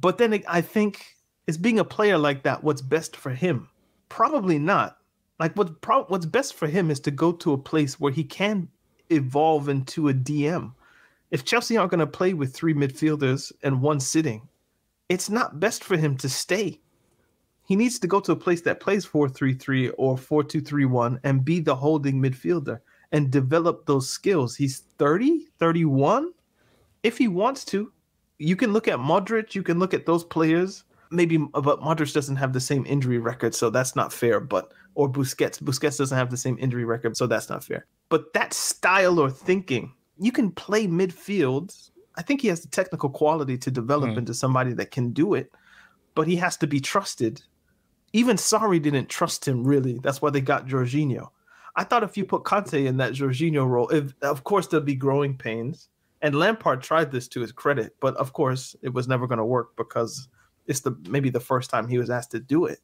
[0.00, 1.15] But then I think
[1.46, 3.68] is being a player like that what's best for him?
[4.08, 4.98] Probably not.
[5.38, 8.24] Like what pro- what's best for him is to go to a place where he
[8.24, 8.68] can
[9.10, 10.72] evolve into a DM.
[11.30, 14.48] If Chelsea aren't going to play with three midfielders and one sitting,
[15.08, 16.80] it's not best for him to stay.
[17.64, 21.74] He needs to go to a place that plays 4-3-3 or 4-2-3-1 and be the
[21.74, 22.80] holding midfielder
[23.12, 24.56] and develop those skills.
[24.56, 26.32] He's 30, 31.
[27.02, 27.92] If he wants to,
[28.38, 32.36] you can look at Modric, you can look at those players maybe but Modric doesn't
[32.36, 34.40] have the same injury record, so that's not fair.
[34.40, 37.86] But or Busquets, Busquets doesn't have the same injury record, so that's not fair.
[38.08, 41.90] But that style or thinking, you can play midfield.
[42.16, 44.18] I think he has the technical quality to develop mm.
[44.18, 45.52] into somebody that can do it,
[46.14, 47.42] but he has to be trusted
[48.16, 49.98] even Sarri didn't trust him really.
[50.02, 51.28] That's why they got Jorginho.
[51.76, 54.94] I thought if you put Kante in that Jorginho role, if, of course there'll be
[54.94, 55.90] growing pains.
[56.22, 59.44] And Lampard tried this to his credit, but of course it was never going to
[59.44, 60.28] work because
[60.66, 62.80] it's the maybe the first time he was asked to do it.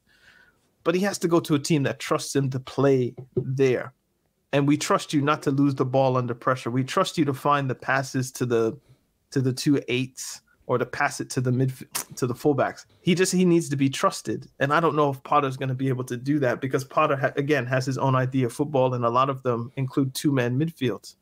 [0.83, 3.93] But he has to go to a team that trusts him to play there.
[4.51, 6.69] And we trust you not to lose the ball under pressure.
[6.69, 8.77] We trust you to find the passes to the
[9.31, 11.73] to the two eights or to pass it to the mid
[12.15, 12.85] to the fullbacks.
[13.01, 15.75] He just he needs to be trusted, and I don't know if Potter's going to
[15.75, 18.93] be able to do that because Potter ha- again has his own idea of football,
[18.93, 21.15] and a lot of them include two man midfields.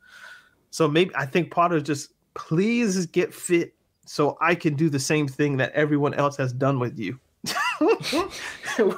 [0.70, 3.74] So maybe I think Potter just please get fit
[4.04, 7.18] so I can do the same thing that everyone else has done with you,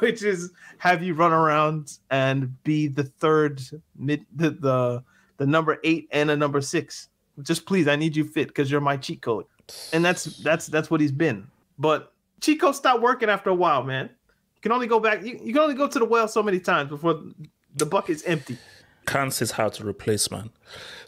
[0.01, 3.63] which is have you run around and be the third
[3.97, 5.05] mid the the,
[5.37, 7.09] the number eight and a number six.
[7.43, 9.47] Just please, I need you fit because you're my cheat code
[9.93, 11.47] and that's that's that's what he's been.
[11.79, 14.07] But Chico stopped working after a while, man.
[14.07, 15.23] You can only go back.
[15.25, 17.23] You, you can only go to the well so many times before
[17.77, 18.59] the bucket's empty.
[19.07, 20.51] Can't is hard to replace, man.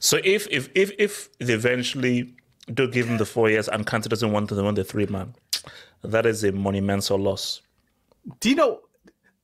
[0.00, 2.34] So if if if if they eventually
[2.72, 5.34] do give him the four years and Kante doesn't want to win the three man,
[6.02, 7.62] that is a monumental loss.
[8.40, 8.80] Do you know?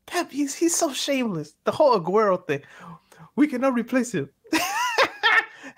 [0.06, 1.54] Pep, he's he's so shameless.
[1.64, 2.62] The whole Aguero thing.
[3.36, 4.28] We cannot replace him.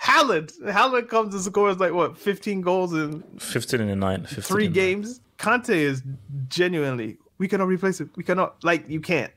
[0.03, 0.59] Haaland.
[0.63, 5.21] Haaland comes and scores like what, 15 goals in 15 in a nine, three games.
[5.39, 6.03] Kante is
[6.49, 8.11] genuinely, we cannot replace him.
[8.17, 9.33] We cannot, like, you can't.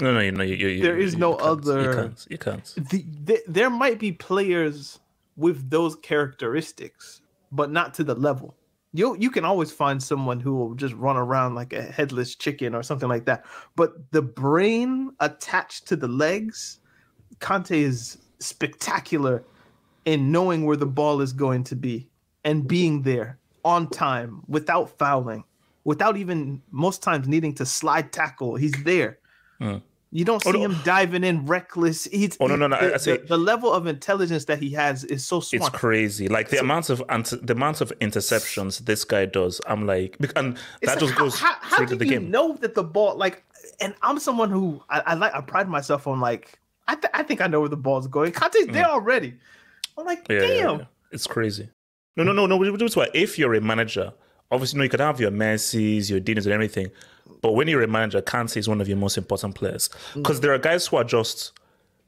[0.00, 1.82] No, no, you know, you, you, there is you, no other.
[1.82, 2.26] You can't.
[2.30, 2.74] You can't.
[2.90, 5.00] The, the, there might be players
[5.36, 7.20] with those characteristics,
[7.52, 8.54] but not to the level.
[8.92, 12.74] You you can always find someone who will just run around like a headless chicken
[12.74, 13.44] or something like that.
[13.76, 16.80] But the brain attached to the legs,
[17.38, 19.44] Kante is spectacular
[20.04, 22.08] in knowing where the ball is going to be
[22.44, 25.44] and being there on time without fouling,
[25.84, 28.56] without even most times needing to slide tackle.
[28.56, 29.18] He's there.
[29.60, 29.82] Mm.
[30.10, 32.04] You don't see oh, him diving in reckless.
[32.04, 32.80] He's, oh no, no, no!
[32.80, 35.70] The, I say, the, the, level of intelligence that he has is so smart.
[35.70, 36.28] It's crazy.
[36.28, 39.60] Like the so, amount of the amount of interceptions this guy does.
[39.66, 42.30] I'm like, and that just how, goes how, how through do the you game.
[42.30, 43.44] Know that the ball, like,
[43.80, 45.34] and I'm someone who I, I like.
[45.34, 46.58] I pride myself on like.
[46.90, 48.32] I, th- I think I know where the ball's going.
[48.32, 48.88] Kante's there mm.
[48.88, 49.34] already.
[49.98, 50.48] I'm like, yeah, damn.
[50.48, 50.84] Yeah, yeah.
[51.12, 51.68] It's crazy.
[52.16, 52.76] No, no, no, no.
[52.78, 54.10] That's why if you're a manager,
[54.50, 56.88] obviously, you know, you could have your Messi's, your Dinas, and everything.
[57.40, 59.90] But when you're a manager, Kante is one of your most important players.
[60.14, 60.42] Because mm.
[60.42, 61.52] there are guys who are just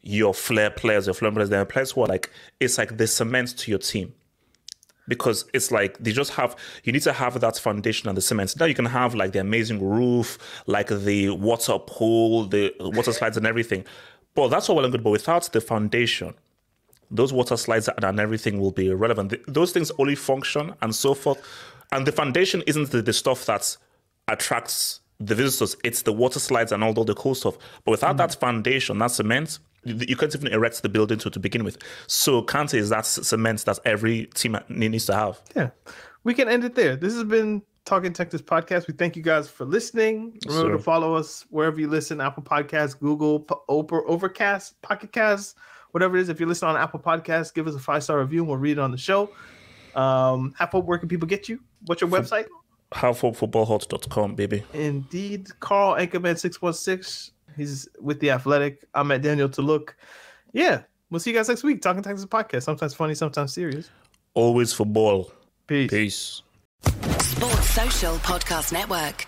[0.03, 1.51] your flair players, your flair players.
[1.51, 4.15] There are players who are like, it's like the cement to your team.
[5.09, 8.55] Because it's like they just have, you need to have that foundation and the cement.
[8.59, 13.37] Now you can have like the amazing roof, like the water pool, the water slides
[13.37, 13.85] and everything.
[14.35, 15.03] But that's all well and good.
[15.03, 16.35] But without the foundation,
[17.11, 19.35] those water slides and everything will be irrelevant.
[19.49, 21.45] Those things only function and so forth.
[21.91, 23.77] And the foundation isn't the, the stuff that
[24.29, 27.57] attracts the visitors, it's the water slides and all, the cool stuff.
[27.85, 28.19] But without mm.
[28.19, 31.79] that foundation, that cement, you can't even erect the building to, to begin with.
[32.07, 35.41] So Kante is that cement that every team needs to have.
[35.55, 35.71] Yeah.
[36.25, 36.97] We can end it there.
[36.97, 38.89] This has been Talking Texas podcast.
[38.89, 40.39] We thank you guys for listening.
[40.47, 45.55] Remember to follow us wherever you listen Apple Podcasts, Google, Oprah, Overcast, Pocket Casts
[45.93, 46.29] whatever it is.
[46.29, 48.73] If you're listening on Apple Podcasts, give us a five star review and we'll read
[48.73, 49.31] it on the show.
[49.95, 51.61] Um, Hope, where can people get you?
[51.87, 52.47] What's your website?
[52.93, 54.65] HalfHopeFootballHut.com, baby.
[54.73, 55.49] Indeed.
[55.61, 57.31] Carl Anchorman616.
[57.57, 58.85] He's with The Athletic.
[58.95, 59.97] I'm at Daniel to look.
[60.53, 60.83] Yeah.
[61.11, 61.83] We'll see you guys next week.
[61.83, 62.63] Talking Texas podcast.
[62.63, 63.91] Sometimes funny, sometimes serious.
[64.35, 65.33] Always football.
[65.67, 65.91] Peace.
[65.91, 66.43] Peace.
[67.21, 69.27] Sports Social Podcast Network.